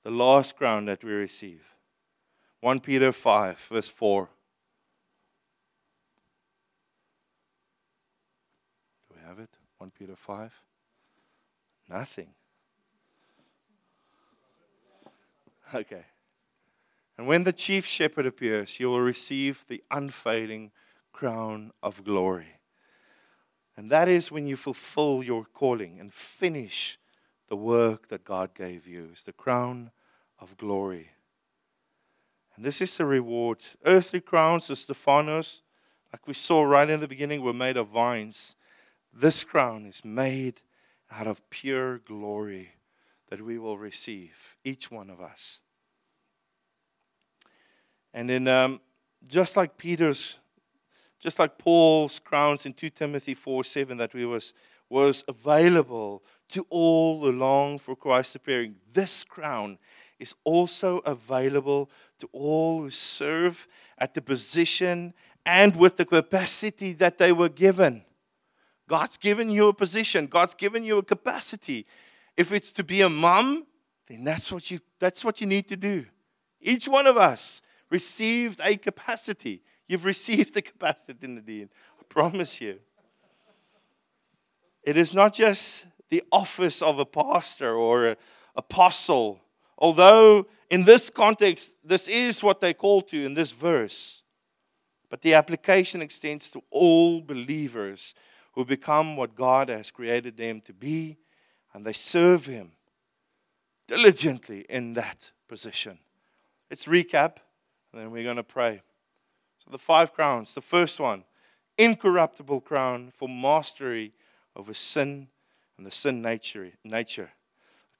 The 0.02 0.10
last 0.10 0.56
crown 0.56 0.86
that 0.86 1.04
we 1.04 1.12
receive. 1.12 1.74
1 2.60 2.80
Peter 2.80 3.12
5, 3.12 3.58
verse 3.58 3.88
4. 3.88 4.30
Do 9.10 9.16
we 9.16 9.28
have 9.28 9.38
it? 9.40 9.50
1 9.76 9.90
Peter 9.90 10.16
5? 10.16 10.62
Nothing. 11.88 12.28
Okay. 15.72 16.04
And 17.20 17.28
when 17.28 17.44
the 17.44 17.52
chief 17.52 17.84
shepherd 17.84 18.24
appears, 18.24 18.80
you 18.80 18.88
will 18.88 19.02
receive 19.02 19.66
the 19.68 19.84
unfading 19.90 20.70
crown 21.12 21.70
of 21.82 22.02
glory. 22.02 22.60
And 23.76 23.90
that 23.90 24.08
is 24.08 24.32
when 24.32 24.46
you 24.46 24.56
fulfill 24.56 25.22
your 25.22 25.44
calling 25.44 26.00
and 26.00 26.10
finish 26.10 26.98
the 27.50 27.56
work 27.56 28.08
that 28.08 28.24
God 28.24 28.54
gave 28.54 28.86
you. 28.86 29.10
It's 29.12 29.24
the 29.24 29.34
crown 29.34 29.90
of 30.38 30.56
glory. 30.56 31.10
And 32.56 32.64
this 32.64 32.80
is 32.80 32.96
the 32.96 33.04
reward. 33.04 33.62
Earthly 33.84 34.22
crowns, 34.22 34.68
the 34.68 34.74
Stephanos, 34.74 35.60
like 36.14 36.26
we 36.26 36.32
saw 36.32 36.62
right 36.62 36.88
in 36.88 37.00
the 37.00 37.06
beginning, 37.06 37.42
were 37.42 37.52
made 37.52 37.76
of 37.76 37.88
vines. 37.88 38.56
This 39.12 39.44
crown 39.44 39.84
is 39.84 40.06
made 40.06 40.62
out 41.12 41.26
of 41.26 41.50
pure 41.50 41.98
glory 41.98 42.76
that 43.28 43.42
we 43.42 43.58
will 43.58 43.76
receive, 43.76 44.56
each 44.64 44.90
one 44.90 45.10
of 45.10 45.20
us. 45.20 45.60
And 48.12 48.28
then, 48.28 48.48
um, 48.48 48.80
just 49.28 49.56
like 49.56 49.78
Peter's, 49.78 50.38
just 51.18 51.38
like 51.38 51.58
Paul's 51.58 52.18
crowns 52.18 52.66
in 52.66 52.72
2 52.72 52.90
Timothy 52.90 53.34
4 53.34 53.64
7 53.64 53.98
that 53.98 54.14
we 54.14 54.26
was, 54.26 54.54
was 54.88 55.24
available 55.28 56.22
to 56.48 56.66
all 56.68 57.20
who 57.20 57.30
long 57.30 57.78
for 57.78 57.94
Christ's 57.94 58.34
appearing, 58.34 58.76
this 58.92 59.22
crown 59.22 59.78
is 60.18 60.34
also 60.44 60.98
available 60.98 61.90
to 62.18 62.28
all 62.32 62.82
who 62.82 62.90
serve 62.90 63.66
at 63.98 64.14
the 64.14 64.20
position 64.20 65.14
and 65.46 65.74
with 65.76 65.96
the 65.96 66.04
capacity 66.04 66.92
that 66.94 67.18
they 67.18 67.32
were 67.32 67.48
given. 67.48 68.04
God's 68.88 69.16
given 69.16 69.48
you 69.50 69.68
a 69.68 69.72
position, 69.72 70.26
God's 70.26 70.54
given 70.54 70.84
you 70.84 70.98
a 70.98 71.02
capacity. 71.02 71.86
If 72.36 72.52
it's 72.52 72.72
to 72.72 72.84
be 72.84 73.02
a 73.02 73.08
mom, 73.08 73.66
then 74.08 74.24
that's 74.24 74.50
what 74.50 74.70
you 74.70 74.80
that's 74.98 75.24
what 75.24 75.40
you 75.40 75.46
need 75.46 75.68
to 75.68 75.76
do. 75.76 76.06
Each 76.60 76.88
one 76.88 77.06
of 77.06 77.16
us 77.16 77.62
received 77.90 78.60
a 78.62 78.76
capacity. 78.76 79.62
You've 79.86 80.04
received 80.04 80.54
the 80.54 80.62
capacity, 80.62 81.26
Nadine. 81.26 81.68
I 81.98 82.02
promise 82.08 82.60
you. 82.60 82.78
It 84.82 84.96
is 84.96 85.12
not 85.12 85.34
just 85.34 85.86
the 86.08 86.22
office 86.32 86.80
of 86.80 86.98
a 86.98 87.04
pastor 87.04 87.74
or 87.74 88.06
an 88.06 88.16
apostle, 88.56 89.40
although 89.76 90.46
in 90.70 90.84
this 90.84 91.10
context, 91.10 91.76
this 91.84 92.08
is 92.08 92.42
what 92.42 92.60
they 92.60 92.72
call 92.72 93.02
to 93.02 93.24
in 93.24 93.34
this 93.34 93.50
verse. 93.50 94.22
But 95.08 95.22
the 95.22 95.34
application 95.34 96.02
extends 96.02 96.50
to 96.52 96.62
all 96.70 97.20
believers 97.20 98.14
who 98.52 98.64
become 98.64 99.16
what 99.16 99.34
God 99.34 99.68
has 99.68 99.90
created 99.90 100.36
them 100.36 100.60
to 100.62 100.72
be, 100.72 101.18
and 101.74 101.84
they 101.84 101.92
serve 101.92 102.46
Him 102.46 102.72
diligently 103.86 104.64
in 104.68 104.92
that 104.94 105.32
position. 105.48 105.98
Let's 106.70 106.84
recap, 106.84 107.38
and 107.92 108.00
then 108.00 108.10
we're 108.10 108.24
going 108.24 108.36
to 108.36 108.42
pray. 108.42 108.82
So, 109.58 109.70
the 109.70 109.78
five 109.78 110.12
crowns. 110.12 110.54
The 110.54 110.60
first 110.60 111.00
one 111.00 111.24
incorruptible 111.78 112.60
crown 112.60 113.10
for 113.14 113.28
mastery 113.28 114.12
over 114.54 114.74
sin 114.74 115.28
and 115.78 115.86
the 115.86 115.90
sin 115.90 116.20
nature. 116.20 116.72
nature. 116.84 117.30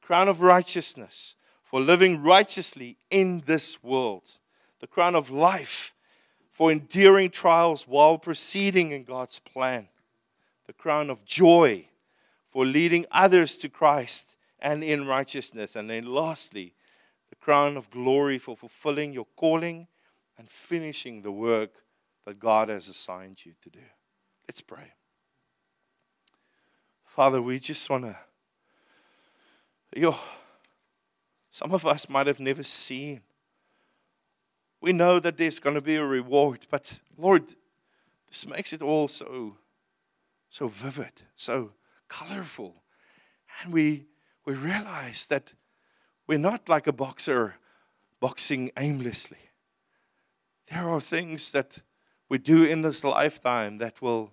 Crown 0.02 0.28
of 0.28 0.42
righteousness 0.42 1.34
for 1.64 1.80
living 1.80 2.22
righteously 2.22 2.96
in 3.10 3.42
this 3.46 3.82
world. 3.82 4.38
The 4.80 4.86
crown 4.86 5.14
of 5.14 5.30
life 5.30 5.94
for 6.50 6.70
enduring 6.70 7.30
trials 7.30 7.86
while 7.88 8.18
proceeding 8.18 8.90
in 8.90 9.04
God's 9.04 9.38
plan. 9.38 9.88
The 10.66 10.72
crown 10.72 11.08
of 11.08 11.24
joy 11.24 11.86
for 12.46 12.66
leading 12.66 13.06
others 13.10 13.56
to 13.58 13.68
Christ 13.68 14.36
and 14.58 14.84
in 14.84 15.06
righteousness. 15.06 15.74
And 15.76 15.88
then 15.88 16.06
lastly, 16.06 16.74
crown 17.50 17.76
of 17.76 17.90
glory 17.90 18.38
for 18.38 18.56
fulfilling 18.56 19.12
your 19.12 19.26
calling 19.34 19.88
and 20.38 20.48
finishing 20.48 21.22
the 21.22 21.32
work 21.32 21.82
that 22.24 22.38
God 22.38 22.68
has 22.68 22.88
assigned 22.88 23.44
you 23.44 23.54
to 23.60 23.68
do. 23.68 23.80
Let's 24.46 24.60
pray. 24.60 24.92
Father, 27.04 27.42
we 27.42 27.58
just 27.58 27.90
want 27.90 28.04
to. 28.04 28.16
Yo, 29.96 30.14
some 31.50 31.74
of 31.74 31.84
us 31.84 32.08
might 32.08 32.28
have 32.28 32.38
never 32.38 32.62
seen 32.62 33.20
we 34.80 34.92
know 34.92 35.18
that 35.18 35.36
there's 35.36 35.58
going 35.58 35.74
to 35.74 35.82
be 35.82 35.96
a 35.96 36.04
reward, 36.04 36.66
but 36.70 37.00
Lord, 37.18 37.48
this 38.28 38.46
makes 38.46 38.72
it 38.72 38.80
all 38.80 39.08
so, 39.08 39.56
so 40.48 40.68
vivid, 40.68 41.22
so 41.34 41.72
colorful. 42.08 42.82
And 43.60 43.72
we, 43.74 44.06
we 44.46 44.54
realize 44.54 45.26
that 45.26 45.52
we're 46.30 46.38
not 46.38 46.68
like 46.68 46.86
a 46.86 46.92
boxer 46.92 47.56
boxing 48.20 48.70
aimlessly. 48.78 49.50
There 50.70 50.88
are 50.88 51.00
things 51.00 51.50
that 51.50 51.82
we 52.28 52.38
do 52.38 52.62
in 52.62 52.82
this 52.82 53.02
lifetime 53.02 53.78
that 53.78 54.00
will 54.00 54.30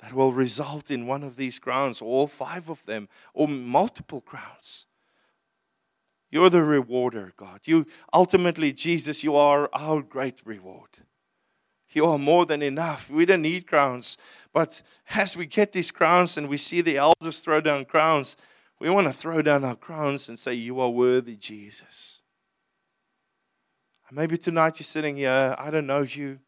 that 0.00 0.12
will 0.12 0.34
result 0.34 0.90
in 0.90 1.06
one 1.06 1.22
of 1.22 1.36
these 1.36 1.58
crowns, 1.58 2.02
all 2.02 2.26
five 2.26 2.68
of 2.68 2.84
them, 2.84 3.08
or 3.32 3.48
multiple 3.48 4.20
crowns. 4.20 4.86
You're 6.30 6.50
the 6.50 6.62
rewarder, 6.62 7.32
God. 7.38 7.60
You 7.64 7.86
ultimately, 8.12 8.74
Jesus, 8.74 9.24
you 9.24 9.36
are 9.36 9.70
our 9.72 10.02
great 10.02 10.42
reward. 10.44 11.06
You 11.88 12.04
are 12.04 12.18
more 12.18 12.44
than 12.44 12.60
enough. 12.60 13.10
We 13.10 13.24
don't 13.24 13.40
need 13.40 13.66
crowns. 13.66 14.18
But 14.52 14.82
as 15.14 15.38
we 15.38 15.46
get 15.46 15.72
these 15.72 15.90
crowns 15.90 16.36
and 16.36 16.50
we 16.50 16.58
see 16.58 16.82
the 16.82 16.98
elders 16.98 17.40
throw 17.40 17.62
down 17.62 17.86
crowns, 17.86 18.36
we 18.80 18.88
want 18.88 19.06
to 19.06 19.12
throw 19.12 19.42
down 19.42 19.62
our 19.62 19.76
crowns 19.76 20.28
and 20.28 20.38
say, 20.38 20.54
You 20.54 20.80
are 20.80 20.88
worthy, 20.88 21.36
Jesus. 21.36 22.22
And 24.08 24.16
maybe 24.16 24.38
tonight 24.38 24.80
you're 24.80 24.84
sitting 24.84 25.18
here, 25.18 25.54
I 25.58 25.70
don't 25.70 25.86
know 25.86 26.00
you. 26.00 26.40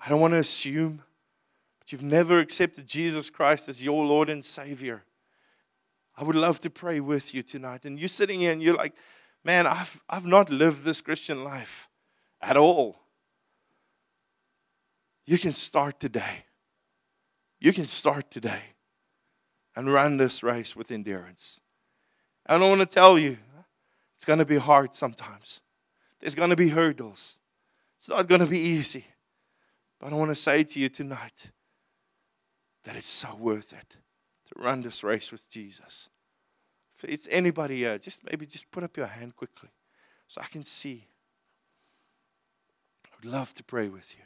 I 0.00 0.08
don't 0.08 0.20
want 0.20 0.32
to 0.34 0.38
assume, 0.38 1.02
but 1.80 1.90
you've 1.90 2.04
never 2.04 2.38
accepted 2.38 2.86
Jesus 2.86 3.28
Christ 3.28 3.68
as 3.68 3.82
your 3.82 4.06
Lord 4.06 4.30
and 4.30 4.44
Savior. 4.44 5.02
I 6.16 6.22
would 6.22 6.36
love 6.36 6.60
to 6.60 6.70
pray 6.70 7.00
with 7.00 7.34
you 7.34 7.42
tonight. 7.42 7.84
And 7.84 7.98
you're 7.98 8.08
sitting 8.08 8.40
here 8.40 8.52
and 8.52 8.62
you're 8.62 8.76
like, 8.76 8.94
man, 9.44 9.66
I've, 9.66 10.00
I've 10.08 10.24
not 10.24 10.50
lived 10.50 10.84
this 10.84 11.00
Christian 11.00 11.42
life 11.42 11.88
at 12.40 12.56
all. 12.56 13.00
You 15.26 15.36
can 15.38 15.52
start 15.52 15.98
today. 15.98 16.44
You 17.60 17.72
can 17.72 17.86
start 17.86 18.30
today 18.30 18.62
and 19.78 19.92
run 19.92 20.16
this 20.16 20.42
race 20.42 20.74
with 20.74 20.90
endurance. 20.90 21.60
And 22.46 22.64
I 22.64 22.68
want 22.68 22.80
to 22.80 22.86
tell 22.86 23.16
you, 23.16 23.38
it's 24.16 24.24
going 24.24 24.40
to 24.40 24.44
be 24.44 24.56
hard 24.56 24.92
sometimes. 24.92 25.60
There's 26.18 26.34
going 26.34 26.50
to 26.50 26.56
be 26.56 26.70
hurdles. 26.70 27.38
It's 27.94 28.08
not 28.08 28.26
going 28.26 28.40
to 28.40 28.48
be 28.48 28.58
easy. 28.58 29.04
But 30.00 30.12
I 30.12 30.16
want 30.16 30.32
to 30.32 30.34
say 30.34 30.64
to 30.64 30.80
you 30.80 30.88
tonight 30.88 31.52
that 32.82 32.96
it's 32.96 33.06
so 33.06 33.36
worth 33.38 33.72
it 33.72 33.98
to 34.46 34.60
run 34.60 34.82
this 34.82 35.04
race 35.04 35.30
with 35.30 35.48
Jesus. 35.48 36.08
If 36.96 37.04
it's 37.04 37.28
anybody 37.30 37.76
here, 37.76 37.98
just 37.98 38.28
maybe 38.28 38.46
just 38.46 38.72
put 38.72 38.82
up 38.82 38.96
your 38.96 39.06
hand 39.06 39.36
quickly 39.36 39.68
so 40.26 40.40
I 40.40 40.46
can 40.46 40.64
see. 40.64 41.06
I 43.12 43.14
would 43.22 43.30
love 43.30 43.54
to 43.54 43.62
pray 43.62 43.86
with 43.86 44.16
you. 44.18 44.24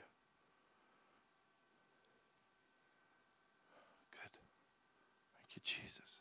Good. 4.13 5.52
Jesus. 5.63 6.21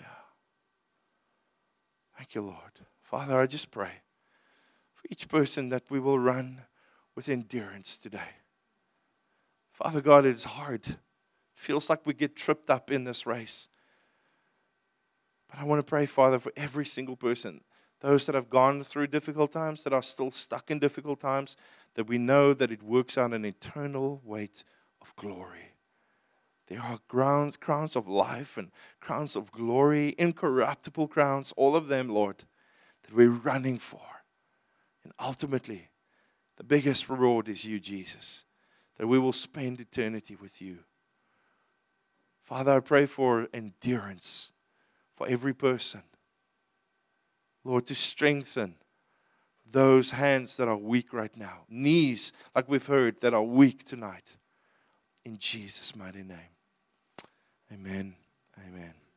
Yeah. 0.00 0.06
Thank 2.16 2.34
you, 2.34 2.42
Lord. 2.42 2.72
Father, 3.02 3.40
I 3.40 3.46
just 3.46 3.70
pray 3.70 4.02
for 4.94 5.06
each 5.10 5.28
person 5.28 5.68
that 5.70 5.84
we 5.88 5.98
will 6.00 6.18
run 6.18 6.62
with 7.14 7.28
endurance 7.28 7.98
today. 7.98 8.36
Father 9.72 10.00
God, 10.00 10.26
it's 10.26 10.44
hard 10.44 10.88
It 10.88 10.96
feels 11.52 11.88
like 11.88 12.04
we 12.04 12.14
get 12.14 12.36
tripped 12.36 12.68
up 12.68 12.90
in 12.90 13.04
this 13.04 13.26
race. 13.26 13.68
But 15.48 15.60
I 15.60 15.64
want 15.64 15.78
to 15.78 15.88
pray, 15.88 16.04
Father, 16.06 16.38
for 16.38 16.52
every 16.56 16.84
single 16.84 17.16
person, 17.16 17.62
those 18.00 18.26
that 18.26 18.34
have 18.34 18.50
gone 18.50 18.82
through 18.82 19.08
difficult 19.08 19.52
times, 19.52 19.84
that 19.84 19.92
are 19.92 20.02
still 20.02 20.30
stuck 20.30 20.70
in 20.70 20.78
difficult 20.78 21.20
times, 21.20 21.56
that 21.94 22.08
we 22.08 22.18
know 22.18 22.54
that 22.54 22.70
it 22.70 22.82
works 22.82 23.16
out 23.16 23.32
an 23.32 23.44
eternal 23.44 24.20
weight 24.24 24.64
of 25.00 25.14
glory. 25.16 25.72
There 26.68 26.82
are 26.82 26.98
crowns, 27.08 27.56
crowns 27.56 27.96
of 27.96 28.06
life 28.06 28.58
and 28.58 28.70
crowns 29.00 29.36
of 29.36 29.50
glory, 29.50 30.14
incorruptible 30.18 31.08
crowns, 31.08 31.52
all 31.56 31.74
of 31.74 31.88
them, 31.88 32.10
Lord, 32.10 32.44
that 33.02 33.14
we're 33.14 33.30
running 33.30 33.78
for. 33.78 34.02
And 35.02 35.14
ultimately, 35.18 35.88
the 36.56 36.64
biggest 36.64 37.08
reward 37.08 37.48
is 37.48 37.64
you, 37.64 37.80
Jesus, 37.80 38.44
that 38.96 39.06
we 39.06 39.18
will 39.18 39.32
spend 39.32 39.80
eternity 39.80 40.36
with 40.36 40.60
you. 40.60 40.80
Father, 42.42 42.72
I 42.72 42.80
pray 42.80 43.06
for 43.06 43.48
endurance 43.54 44.52
for 45.14 45.26
every 45.26 45.54
person. 45.54 46.02
Lord, 47.64 47.86
to 47.86 47.94
strengthen 47.94 48.74
those 49.70 50.10
hands 50.10 50.58
that 50.58 50.68
are 50.68 50.76
weak 50.76 51.14
right 51.14 51.34
now, 51.34 51.60
knees, 51.68 52.32
like 52.54 52.68
we've 52.68 52.86
heard, 52.86 53.20
that 53.20 53.32
are 53.32 53.42
weak 53.42 53.84
tonight. 53.84 54.36
In 55.24 55.38
Jesus' 55.38 55.96
mighty 55.96 56.22
name. 56.22 56.57
Amen. 57.72 58.14
Amen. 58.58 59.07